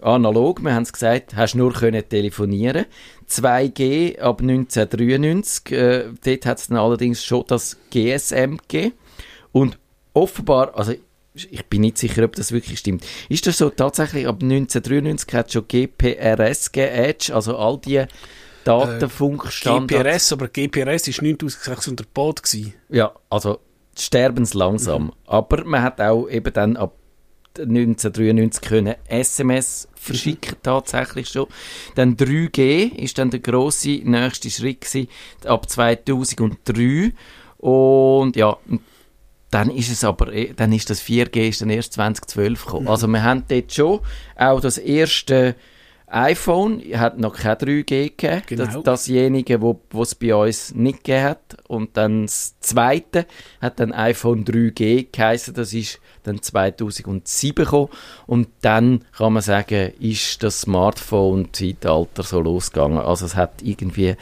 analog, 0.00 0.62
wir 0.62 0.74
haben 0.74 0.82
es 0.82 0.92
gesagt, 0.92 1.36
hast 1.36 1.54
nur 1.54 1.72
können 1.72 2.06
telefonieren. 2.08 2.86
2G 3.32 4.18
ab 4.18 4.40
1993, 4.40 5.72
äh, 5.72 6.04
dort 6.24 6.46
hat 6.46 6.58
es 6.58 6.68
dann 6.68 6.78
allerdings 6.78 7.24
schon 7.24 7.44
das 7.46 7.78
GSM 7.90 8.56
gegeben. 8.68 8.94
Und 9.52 9.78
offenbar, 10.14 10.76
also 10.76 10.94
ich 11.34 11.66
bin 11.66 11.80
nicht 11.80 11.98
sicher, 11.98 12.24
ob 12.24 12.36
das 12.36 12.52
wirklich 12.52 12.78
stimmt. 12.78 13.04
Ist 13.28 13.46
das 13.46 13.58
so 13.58 13.70
tatsächlich 13.70 14.26
ab 14.26 14.42
1993 14.42 15.34
hat 15.34 15.46
es 15.46 15.52
schon 15.54 15.66
GPRS 15.66 16.72
gegeben, 16.72 16.94
Edge, 16.94 17.34
also 17.34 17.56
all 17.56 17.78
die 17.78 18.04
Datenfunkstandards? 18.64 20.04
GPRS, 20.04 20.32
aber 20.32 20.48
GPRS 20.48 21.08
war 21.08 21.24
9600 21.24 22.12
Baud. 22.12 22.42
Gewesen. 22.42 22.74
Ja, 22.90 23.12
also 23.30 23.60
sterbenslangsam. 23.98 25.04
Mhm. 25.04 25.12
Aber 25.26 25.64
man 25.64 25.82
hat 25.82 26.00
auch 26.00 26.28
eben 26.28 26.52
dann 26.52 26.76
ab 26.76 26.96
1993 27.58 28.60
können 28.62 28.94
SMS 29.08 29.88
verschicken, 29.94 30.56
tatsächlich 30.62 31.28
schon. 31.28 31.46
Dann 31.94 32.16
3G 32.16 32.94
ist 32.96 33.18
dann 33.18 33.30
der 33.30 33.40
grosse 33.40 34.00
nächste 34.04 34.50
Schritt 34.50 34.80
gewesen, 34.82 35.08
ab 35.44 35.68
2003. 35.68 37.12
Und 37.58 38.36
ja, 38.36 38.56
dann 39.50 39.70
ist 39.70 39.90
es 39.90 40.02
aber, 40.02 40.32
eh- 40.32 40.52
dann 40.56 40.72
ist 40.72 40.90
das 40.90 41.00
4G 41.02 41.48
ist 41.48 41.60
dann 41.60 41.70
erst 41.70 41.92
2012 41.92 42.64
gekommen. 42.64 42.88
Also 42.88 43.06
wir 43.06 43.22
haben 43.22 43.44
dort 43.46 43.72
schon 43.72 44.00
auch 44.36 44.60
das 44.60 44.78
erste 44.78 45.54
iPhone, 46.12 46.82
hat 46.94 47.18
noch 47.18 47.34
kein 47.34 47.56
3G 47.56 47.84
gegeben. 47.84 48.42
Genau. 48.46 48.64
Das, 48.64 48.82
dasjenige, 48.82 49.60
wo 49.60 49.80
es 50.00 50.14
bei 50.14 50.34
uns 50.34 50.74
nicht 50.74 51.04
gegeben 51.04 51.24
hat. 51.24 51.56
Und 51.68 51.96
dann 51.96 52.22
das 52.22 52.58
zweite 52.60 53.26
hat 53.60 53.80
dann 53.80 53.92
iPhone 53.92 54.44
3G 54.44 55.08
geheißen. 55.10 55.54
Das 55.54 55.72
ist 55.72 56.00
dann 56.22 56.42
2007 56.42 57.64
gekommen. 57.64 57.88
Und 58.26 58.48
dann 58.60 59.04
kann 59.16 59.32
man 59.32 59.42
sagen, 59.42 59.92
ist 59.98 60.42
das 60.42 60.60
Smartphone-Zeitalter 60.62 62.22
so 62.22 62.40
losgegangen. 62.40 62.98
Also 62.98 63.26
es 63.26 63.34
hat 63.34 63.62
irgendwie 63.62 64.16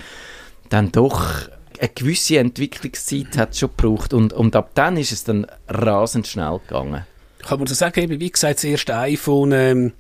dann 0.69 0.93
doch 0.93 1.49
eine 1.81 1.89
gewisse 1.89 2.39
Entwicklungszeit 2.39 3.39
hat 3.39 3.57
schon 3.57 3.71
gebraucht 3.71 4.13
und, 4.13 4.33
und 4.35 4.55
ab 4.55 4.71
dann 4.75 4.99
ist 4.99 5.13
es 5.13 5.25
dann 5.25 5.47
rasend 5.67 6.27
schnell 6.27 6.61
gegangen. 6.67 7.07
Kann 7.39 7.59
man 7.59 7.67
so 7.67 7.75
sagen, 7.75 8.01
eben, 8.01 8.21
wie 8.21 8.31
gesagt, 8.31 8.59
das 8.59 8.65
erste 8.65 8.97
iPhone, 8.97 9.53
ähm, 9.53 9.93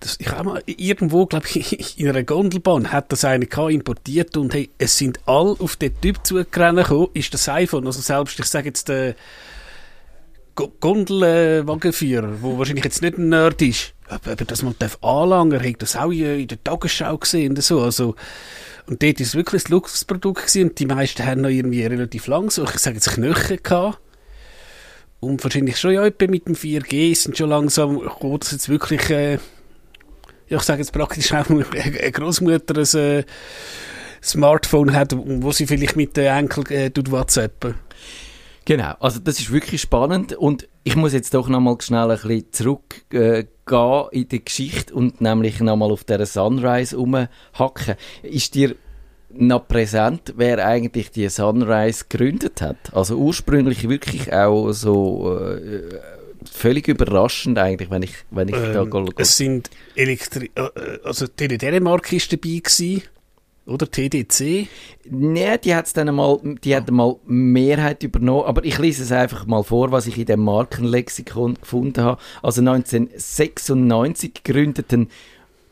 das, 0.00 0.16
ich 0.18 0.28
habe 0.30 0.44
mal 0.48 0.62
irgendwo, 0.66 1.26
glaube 1.26 1.46
ich, 1.52 1.98
in 2.00 2.08
einer 2.08 2.22
Gondelbahn 2.22 2.92
hat 2.92 3.12
das 3.12 3.24
eine 3.24 3.46
importiert 3.46 4.36
und 4.36 4.54
hey, 4.54 4.70
es 4.78 4.96
sind 4.96 5.20
alle 5.26 5.56
auf 5.58 5.76
den 5.76 6.00
Typ 6.00 6.24
zugerannt 6.24 6.78
gekommen, 6.78 7.08
ist 7.14 7.32
das 7.34 7.48
iPhone, 7.48 7.86
also 7.86 8.00
selbst, 8.00 8.38
ich 8.38 8.46
sage 8.46 8.68
jetzt, 8.68 8.88
der 8.88 9.14
Go- 10.54 10.72
Gondelwagenführer, 10.80 12.42
wo 12.42 12.58
wahrscheinlich 12.58 12.84
jetzt 12.84 13.02
nicht 13.02 13.16
ein 13.16 13.28
Nerd 13.28 13.62
ist, 13.62 13.94
ob, 14.08 14.26
ob 14.26 14.40
er 14.40 14.46
das 14.46 14.64
anlangen 15.02 15.50
darf, 15.50 15.64
hat 15.64 15.82
das 15.82 15.96
auch 15.96 16.10
in 16.10 16.48
der 16.48 16.64
Tagesschau 16.64 17.16
gesehen 17.18 17.50
und 17.50 17.62
so. 17.62 17.80
Also, 17.80 18.16
und 18.86 19.02
dort 19.02 19.20
ist 19.20 19.28
es 19.28 19.34
wirklich 19.34 19.66
ein 19.66 19.72
Luxusprodukt 19.72 20.46
gewesen 20.46 20.70
und 20.70 20.78
die 20.78 20.86
meisten 20.86 21.24
haben 21.24 21.42
noch 21.42 21.50
irgendwie 21.50 21.84
relativ 21.84 22.26
lang 22.26 22.50
so, 22.50 22.64
ich 22.64 22.70
sage 22.78 22.96
jetzt 22.96 23.10
Knöchel 23.10 23.58
gehabt. 23.58 24.00
Und 25.20 25.42
wahrscheinlich 25.42 25.78
schon 25.78 25.92
ja 25.92 26.02
mit 26.02 26.46
dem 26.46 26.54
4G 26.54 27.14
sind 27.14 27.36
schon 27.36 27.50
langsam 27.50 28.00
dass 28.44 28.52
jetzt 28.52 28.68
wirklich, 28.68 29.10
äh, 29.10 29.38
ich 30.48 30.62
sage 30.62 30.80
jetzt 30.80 30.92
praktisch 30.92 31.32
auch 31.32 31.48
eine 31.48 31.64
eine 31.72 32.12
Großmutter 32.12 32.76
ein 32.78 33.00
äh, 33.00 33.24
Smartphone 34.22 34.94
hat, 34.94 35.14
wo 35.16 35.52
sie 35.52 35.66
vielleicht 35.66 35.96
mit 35.96 36.16
den 36.16 36.26
Enkel 36.26 36.64
äh, 36.72 36.90
WhatsAppen. 37.10 37.74
Genau, 38.64 38.94
also 39.00 39.18
das 39.18 39.38
ist 39.38 39.50
wirklich 39.50 39.80
spannend 39.80 40.34
und 40.34 40.68
ich 40.84 40.94
muss 40.94 41.14
jetzt 41.14 41.32
doch 41.32 41.48
nochmal 41.48 41.76
schnell 41.80 42.10
ein 42.10 42.18
bisschen 42.18 42.52
zurückgehen 42.52 43.46
äh, 43.70 44.08
in 44.10 44.28
die 44.28 44.44
Geschichte 44.44 44.94
und 44.94 45.22
nämlich 45.22 45.60
nochmal 45.60 45.90
auf 45.90 46.04
der 46.04 46.26
Sunrise 46.26 46.96
rumhacken. 46.96 47.94
Ist 48.22 48.54
dir 48.54 48.74
noch 49.30 49.66
präsent, 49.66 50.34
wer 50.36 50.66
eigentlich 50.66 51.10
die 51.10 51.28
Sunrise 51.30 52.04
gegründet 52.08 52.60
hat? 52.60 52.76
Also 52.92 53.16
ursprünglich 53.16 53.88
wirklich 53.88 54.32
auch 54.34 54.72
so 54.72 55.38
äh, 55.38 55.80
völlig 56.48 56.88
überraschend 56.88 57.58
eigentlich, 57.58 57.90
wenn 57.90 58.02
ich, 58.02 58.12
wenn 58.30 58.48
ich 58.48 58.54
da 58.54 58.82
Ähm, 58.82 58.90
go- 58.90 59.04
go- 59.04 59.12
es 59.16 59.36
sind 59.36 59.70
Elektri 59.94 60.50
äh, 60.54 60.60
äh, 60.62 60.98
also 61.04 61.26
die 61.26 61.58
Dänemark 61.58 62.12
ist 62.12 62.32
dabei 62.32 62.60
gewesen, 62.62 63.02
oder 63.66 63.90
TDC. 63.90 64.66
Nee, 65.10 65.58
die 65.58 65.74
hat 65.74 65.94
dann 65.96 66.14
mal, 66.14 66.38
die 66.64 66.74
hat 66.74 66.90
mal 66.90 67.16
Mehrheit 67.26 68.02
übernommen, 68.02 68.44
aber 68.46 68.64
ich 68.64 68.78
lese 68.78 69.02
es 69.02 69.12
einfach 69.12 69.44
mal 69.44 69.62
vor, 69.62 69.92
was 69.92 70.06
ich 70.06 70.16
in 70.16 70.24
dem 70.24 70.40
Markenlexikon 70.40 71.54
gefunden 71.60 72.02
habe. 72.02 72.18
Also 72.42 72.62
1996 72.62 74.42
gründeten 74.44 75.08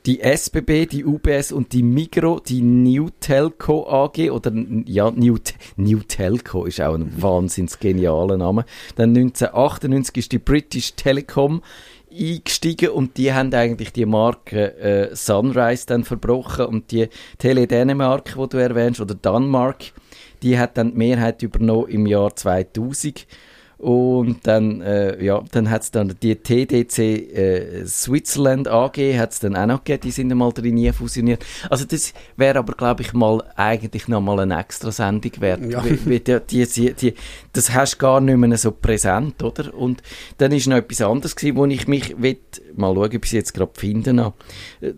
die 0.06 0.20
SBB, 0.20 0.86
die 0.86 1.04
UBS 1.04 1.50
und 1.50 1.72
die 1.72 1.82
Migro, 1.82 2.38
die 2.38 2.62
New 2.62 3.08
Telco 3.18 3.88
AG 3.88 4.30
oder 4.30 4.52
ja, 4.86 5.10
New, 5.10 5.36
New 5.76 5.98
Telco 6.06 6.64
ist 6.64 6.80
auch 6.80 6.94
ein 6.94 7.20
wahnsinns 7.20 7.80
genialer 7.80 8.36
Name. 8.36 8.64
Dann 8.94 9.10
1998 9.10 10.16
ist 10.16 10.32
die 10.32 10.38
British 10.38 10.94
Telecom 10.94 11.60
eingestiegen 12.08 12.90
und 12.90 13.16
die 13.16 13.32
haben 13.32 13.52
eigentlich 13.52 13.92
die 13.92 14.06
Marke 14.06 14.78
äh, 14.78 15.16
Sunrise 15.16 15.86
dann 15.86 16.04
verbrochen 16.04 16.66
und 16.66 16.92
die 16.92 17.08
Tele 17.38 17.66
Dänemark, 17.66 18.36
wo 18.36 18.46
du 18.46 18.58
erwähnst, 18.58 19.00
oder 19.00 19.16
Danmark, 19.16 19.92
die 20.42 20.56
hat 20.56 20.78
dann 20.78 20.92
die 20.92 20.98
Mehrheit 20.98 21.42
übernommen 21.42 21.88
im 21.88 22.06
Jahr 22.06 22.34
2000 22.34 23.26
und 23.78 24.46
dann, 24.46 24.80
äh, 24.80 25.22
ja, 25.22 25.42
dann 25.52 25.68
hat 25.68 25.82
es 25.82 25.90
dann 25.90 26.14
die 26.22 26.34
TDC 26.34 26.98
äh, 26.98 27.86
Switzerland 27.86 28.68
AG 28.68 28.96
hat's 29.18 29.40
dann 29.40 29.54
auch 29.54 29.66
noch 29.66 29.84
gegeben, 29.84 30.00
die 30.04 30.10
sind 30.12 30.32
einmal 30.32 30.50
drin 30.52 30.76
nie 30.76 30.90
fusioniert. 30.92 31.44
Also 31.68 31.84
das 31.84 32.14
wäre 32.36 32.58
aber, 32.58 32.72
glaube 32.72 33.02
ich, 33.02 33.12
mal 33.12 33.42
eigentlich 33.54 34.08
noch 34.08 34.22
mal 34.22 34.40
eine 34.40 34.58
extra 34.58 34.90
Sendung 34.90 35.32
wert. 35.40 35.60
Ja. 35.70 35.84
Wie, 35.84 36.20
die, 36.20 36.40
die, 36.40 36.94
die, 36.94 37.14
das 37.52 37.74
hast 37.74 37.94
du 37.94 37.98
gar 37.98 38.20
nicht 38.22 38.38
mehr 38.38 38.56
so 38.56 38.72
präsent, 38.72 39.42
oder? 39.42 39.74
Und 39.74 40.02
dann 40.38 40.52
ist 40.52 40.68
noch 40.68 40.76
etwas 40.76 41.02
anderes 41.02 41.36
gewesen, 41.36 41.56
wo 41.56 41.66
ich 41.66 41.86
mich 41.86 42.20
will, 42.20 42.38
mal 42.76 42.94
schauen, 42.94 43.04
ob 43.04 43.14
ich 43.14 43.22
es 43.24 43.32
jetzt 43.32 43.52
gerade 43.52 43.72
finden 43.74 44.16
noch, 44.16 44.34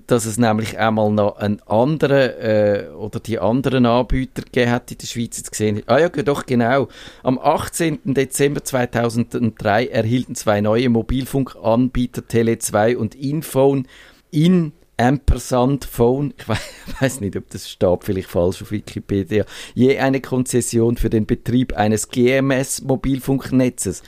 dass 0.06 0.24
es 0.24 0.38
nämlich 0.38 0.78
einmal 0.78 1.10
noch 1.10 1.38
einen 1.38 1.60
anderen 1.62 2.30
äh, 2.40 2.84
oder 2.96 3.18
die 3.18 3.40
anderen 3.40 3.86
Anbieter 3.86 4.42
gegeben 4.42 4.70
hat 4.70 4.92
in 4.92 4.98
der 4.98 5.06
Schweiz 5.06 5.36
jetzt 5.36 5.50
gesehen. 5.50 5.82
Ah 5.86 5.98
ja, 5.98 6.08
doch 6.08 6.46
genau. 6.46 6.88
Am 7.24 7.38
18. 7.38 8.00
Dezember 8.04 8.62
2003 8.68 9.86
erhielten 9.88 10.34
zwei 10.34 10.60
neue 10.60 10.88
Mobilfunkanbieter 10.88 12.22
Tele2 12.22 12.96
und 12.96 13.14
Infone 13.14 13.84
in 14.30 14.72
Ampersand 14.98 15.84
Phone, 15.84 16.34
ich 16.36 16.48
we 16.48 16.56
weiß 17.00 17.20
nicht, 17.20 17.36
ob 17.36 17.48
das 17.50 17.70
steht, 17.70 18.04
vielleicht 18.04 18.28
falsch 18.28 18.62
auf 18.62 18.70
Wikipedia, 18.72 19.44
je 19.74 19.98
eine 19.98 20.20
Konzession 20.20 20.96
für 20.96 21.08
den 21.08 21.24
Betrieb 21.24 21.72
eines 21.74 22.08
GMS-Mobilfunknetzes. 22.08 24.02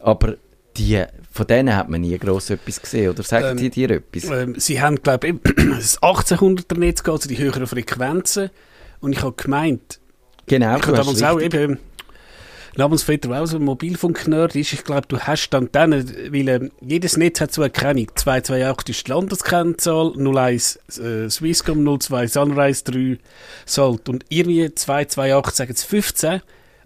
Aber 0.00 0.36
die, 0.76 1.04
von 1.30 1.46
denen 1.46 1.76
hat 1.76 1.88
man 1.88 2.00
nie 2.00 2.18
gross 2.18 2.50
etwas 2.50 2.82
gesehen, 2.82 3.10
oder 3.10 3.22
sagen 3.22 3.50
Ähm, 3.50 3.56
die 3.56 3.70
dir 3.70 3.90
etwas? 3.90 4.24
Ähm, 4.24 4.54
sie 4.58 4.80
haben, 4.80 4.96
glaube 4.96 5.28
ich, 5.28 5.34
das 5.56 6.02
1800er 6.02 6.78
Netz 6.78 7.02
gehabt, 7.04 7.22
also 7.22 7.28
die 7.28 7.38
höheren 7.38 7.66
Frequenzen. 7.66 8.50
Und 9.00 9.12
ich 9.12 9.22
habe 9.22 9.34
gemeint, 9.34 10.00
genau, 10.46 10.76
ich 10.76 10.86
habe 10.86 10.96
damals 10.96 11.22
auch 11.22 11.40
eben, 11.40 11.78
Namensvetter, 12.76 13.28
der 13.28 13.42
auch 13.42 13.46
so 13.46 13.58
ein 13.58 13.64
Mobilfunknerd 13.64 14.56
ist, 14.56 14.72
ich 14.72 14.84
glaube, 14.84 15.06
du 15.06 15.18
hast 15.18 15.50
dann, 15.50 15.68
weil 15.72 16.48
ähm, 16.48 16.70
jedes 16.80 17.18
Netz 17.18 17.40
hat 17.40 17.52
so 17.52 17.60
eine 17.62 17.70
Kennung. 17.70 18.08
228 18.14 18.96
ist 18.96 19.06
die 19.06 19.10
Landeskennzahl, 19.10 20.12
01 20.16 20.80
äh, 20.98 21.28
Swisscom, 21.28 21.98
02 22.00 22.26
Sunrise 22.28 22.84
3 22.84 23.18
Salt 23.66 24.08
und 24.08 24.24
irgendwie 24.30 24.74
228 24.74 25.54
sagen 25.54 25.72
es 25.72 25.84
15. 25.84 26.40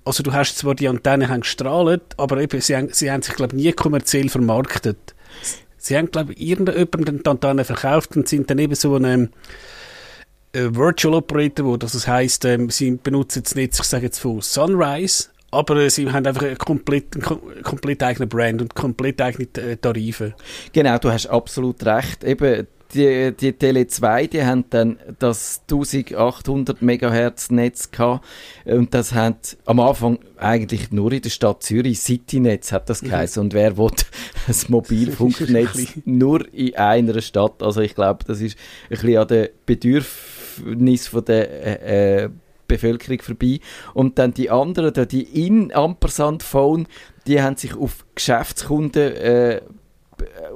Also 0.04 0.22
du 0.22 0.32
hast 0.32 0.58
zwar 0.58 0.74
die 0.74 0.88
Antennen 0.88 1.28
haben 1.28 1.40
gestrahlt, 1.40 2.02
aber 2.16 2.38
eben, 2.38 2.60
sie, 2.60 2.76
haben, 2.76 2.88
sie 2.92 3.10
haben 3.10 3.22
sich, 3.22 3.34
glaube 3.34 3.56
nie 3.56 3.72
kommerziell 3.72 4.28
vermarktet. 4.28 5.14
Sie 5.78 5.96
haben, 5.96 6.10
glaube 6.10 6.32
ich, 6.32 6.40
irgendjemandem 6.40 7.22
die 7.22 7.30
Antennen 7.30 7.64
verkauft 7.64 8.16
und 8.16 8.28
sind 8.28 8.50
dann 8.50 8.58
eben 8.58 8.74
so 8.74 8.96
ein 8.96 9.30
äh, 10.52 10.74
Virtual 10.74 11.14
Operator, 11.14 11.66
wo 11.66 11.76
das 11.76 12.06
heisst, 12.08 12.44
ähm, 12.44 12.70
sie 12.70 12.92
benutzen 12.92 13.42
das 13.44 13.54
Netz, 13.54 13.78
ich 13.78 13.86
sage 13.86 14.06
jetzt 14.06 14.18
von 14.18 14.40
Sunrise, 14.40 15.28
aber 15.56 15.88
sie 15.90 16.10
haben 16.10 16.26
einfach 16.26 16.42
einen 16.42 16.58
komplett, 16.58 17.14
einen 17.14 17.22
kom 17.22 17.40
komplett 17.62 18.02
eigenen 18.02 18.28
Brand 18.28 18.62
und 18.62 18.74
komplett 18.74 19.20
eigene 19.20 19.48
äh, 19.56 19.76
Tarife. 19.76 20.34
Genau, 20.72 20.98
du 20.98 21.10
hast 21.10 21.26
absolut 21.26 21.84
recht. 21.84 22.24
Eben, 22.24 22.66
die, 22.94 23.32
die 23.32 23.52
Tele 23.52 23.86
2, 23.86 24.26
die 24.28 24.44
haben 24.44 24.64
dann 24.70 24.98
das 25.18 25.62
1800 25.70 26.82
Megahertz 26.82 27.50
Netz 27.50 27.90
gehabt 27.90 28.24
und 28.64 28.94
das 28.94 29.12
hat 29.12 29.56
am 29.64 29.80
Anfang 29.80 30.18
eigentlich 30.36 30.92
nur 30.92 31.12
in 31.12 31.22
der 31.22 31.30
Stadt 31.30 31.62
Zürich, 31.62 32.00
Citynetz 32.00 32.72
hat 32.72 32.88
das 32.88 33.00
geheißen 33.00 33.42
und 33.42 33.54
wer 33.54 33.76
will 33.76 33.90
ein 34.46 34.54
Mobilfunknetz 34.68 35.88
nur 36.04 36.52
in 36.54 36.76
einer 36.76 37.20
Stadt, 37.20 37.62
also 37.62 37.80
ich 37.80 37.94
glaube, 37.94 38.24
das 38.24 38.40
ist 38.40 38.56
ein 38.84 38.90
bisschen 38.90 39.18
an 39.18 39.28
den 39.28 39.48
Bedürfnissen 39.66 41.10
von 41.10 41.24
der 41.24 41.82
äh, 41.82 42.24
äh, 42.24 42.30
Bevölkerung 42.66 43.20
vorbei. 43.20 43.60
Und 43.94 44.18
dann 44.18 44.34
die 44.34 44.50
anderen, 44.50 44.92
da 44.92 45.04
die 45.04 45.46
in 45.46 45.72
Ampersand 45.72 46.42
Phone, 46.42 46.86
die 47.26 47.42
haben 47.42 47.56
sich 47.56 47.76
auf 47.76 48.04
Geschäftskunden 48.14 49.12
äh, 49.16 49.60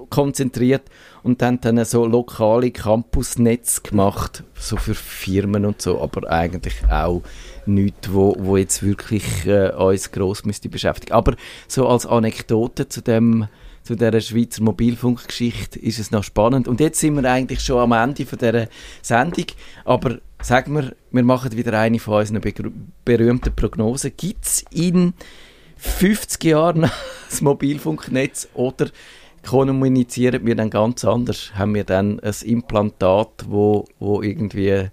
konzentriert 0.08 0.82
und 1.22 1.42
haben 1.42 1.60
dann 1.60 1.84
so 1.84 2.06
lokale 2.06 2.70
Campusnetz 2.70 3.82
gemacht, 3.82 4.42
so 4.54 4.76
für 4.76 4.94
Firmen 4.94 5.66
und 5.66 5.82
so, 5.82 6.00
aber 6.00 6.30
eigentlich 6.30 6.76
auch 6.90 7.22
nichts, 7.66 8.12
wo, 8.12 8.34
wo 8.38 8.56
jetzt 8.56 8.82
wirklich 8.82 9.46
äh, 9.46 9.70
uns 9.70 10.10
gross 10.12 10.44
müsste 10.44 10.68
beschäftigen. 10.68 11.12
Aber 11.12 11.34
so 11.68 11.86
als 11.86 12.06
Anekdote 12.06 12.88
zu 12.88 13.02
dem 13.02 13.48
zu 13.82 13.96
dieser 13.96 14.20
Schweizer 14.20 14.62
Mobilfunkgeschichte 14.62 15.78
ist 15.78 15.98
es 15.98 16.10
noch 16.10 16.22
spannend. 16.22 16.68
Und 16.68 16.80
jetzt 16.80 17.00
sind 17.00 17.14
wir 17.14 17.28
eigentlich 17.30 17.60
schon 17.60 17.78
am 17.78 17.92
Ende 17.92 18.26
von 18.26 18.38
dieser 18.38 18.68
Sendung, 19.00 19.46
aber 19.84 20.18
sagen 20.42 20.74
wir, 20.74 20.94
wir 21.10 21.22
machen 21.22 21.56
wieder 21.56 21.78
eine 21.78 21.98
von 21.98 22.20
unseren 22.20 22.40
berühmten 23.04 23.54
Prognosen. 23.54 24.12
Gibt 24.16 24.44
es 24.44 24.64
in 24.70 25.14
50 25.76 26.44
Jahren 26.44 26.90
das 27.30 27.40
Mobilfunknetz 27.40 28.48
oder 28.54 28.88
kommunizieren 29.46 30.44
wir 30.46 30.54
dann 30.54 30.70
ganz 30.70 31.04
anders? 31.04 31.52
Haben 31.54 31.74
wir 31.74 31.84
dann 31.84 32.20
ein 32.20 32.34
Implantat, 32.44 33.46
wo, 33.48 33.86
wo 33.98 34.22
irgendwie, 34.22 34.88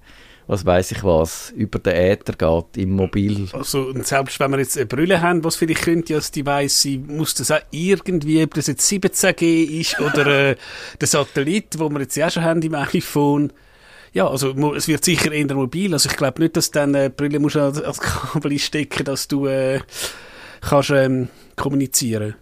was 0.48 0.66
weiß 0.66 0.92
ich 0.92 1.04
was, 1.04 1.52
über 1.52 1.80
den 1.80 1.96
Äther 1.96 2.34
geht 2.34 2.82
im 2.82 2.92
Mobil? 2.92 3.48
Also, 3.52 3.94
selbst 4.02 4.40
wenn 4.40 4.52
wir 4.52 4.60
jetzt 4.60 4.78
eine 4.78 4.86
Brille 4.86 5.22
haben, 5.22 5.44
was 5.44 5.58
vielleicht 5.58 5.84
könnte 5.84 6.16
als 6.16 6.32
Device 6.32 6.82
sein, 6.82 7.06
muss 7.08 7.34
das 7.34 7.52
auch 7.52 7.60
irgendwie, 7.72 8.42
ob 8.44 8.54
das 8.54 8.68
jetzt 8.68 8.90
17G 8.90 9.80
ist 9.82 10.00
oder 10.00 10.52
äh, 10.52 10.56
der 11.00 11.08
Satellit, 11.08 11.78
wo 11.78 11.90
wir 11.90 12.02
jetzt 12.02 12.16
ja 12.16 12.30
schon 12.30 12.44
haben 12.44 12.62
im 12.62 12.76
iPhone. 12.76 13.52
Ja, 14.18 14.28
also 14.28 14.52
es 14.74 14.88
wird 14.88 15.06
sicher 15.06 15.32
eher 15.32 15.54
mobil. 15.54 15.94
Also 15.94 16.10
ich 16.10 16.18
glaube 16.18 16.42
nicht, 16.42 16.58
dass 16.58 16.72
du 16.72 16.80
dann 16.80 16.96
äh, 16.96 17.12
Brille 17.16 17.40
musst 17.40 17.56
als, 17.56 17.80
als 17.80 18.00
Kabel 18.00 18.58
stecken, 18.58 19.06
dass 19.06 19.28
du 19.28 19.46
äh, 19.46 19.80
kannst 20.60 20.90
ähm, 20.90 21.28
kommunizieren. 21.56 22.34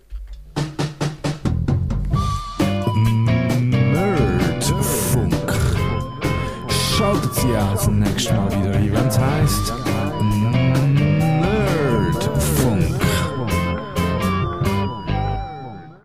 Nerdfunk. 3.60 5.36
Schaltet 6.96 7.36
Sie 7.36 7.54
auch 7.58 7.74
das 7.74 7.88
nächste 7.90 8.34
Mal 8.36 8.52
wieder 8.52 8.72
ein, 8.72 8.94
wenn 8.94 9.08
es 9.08 9.20
heisst 9.20 9.85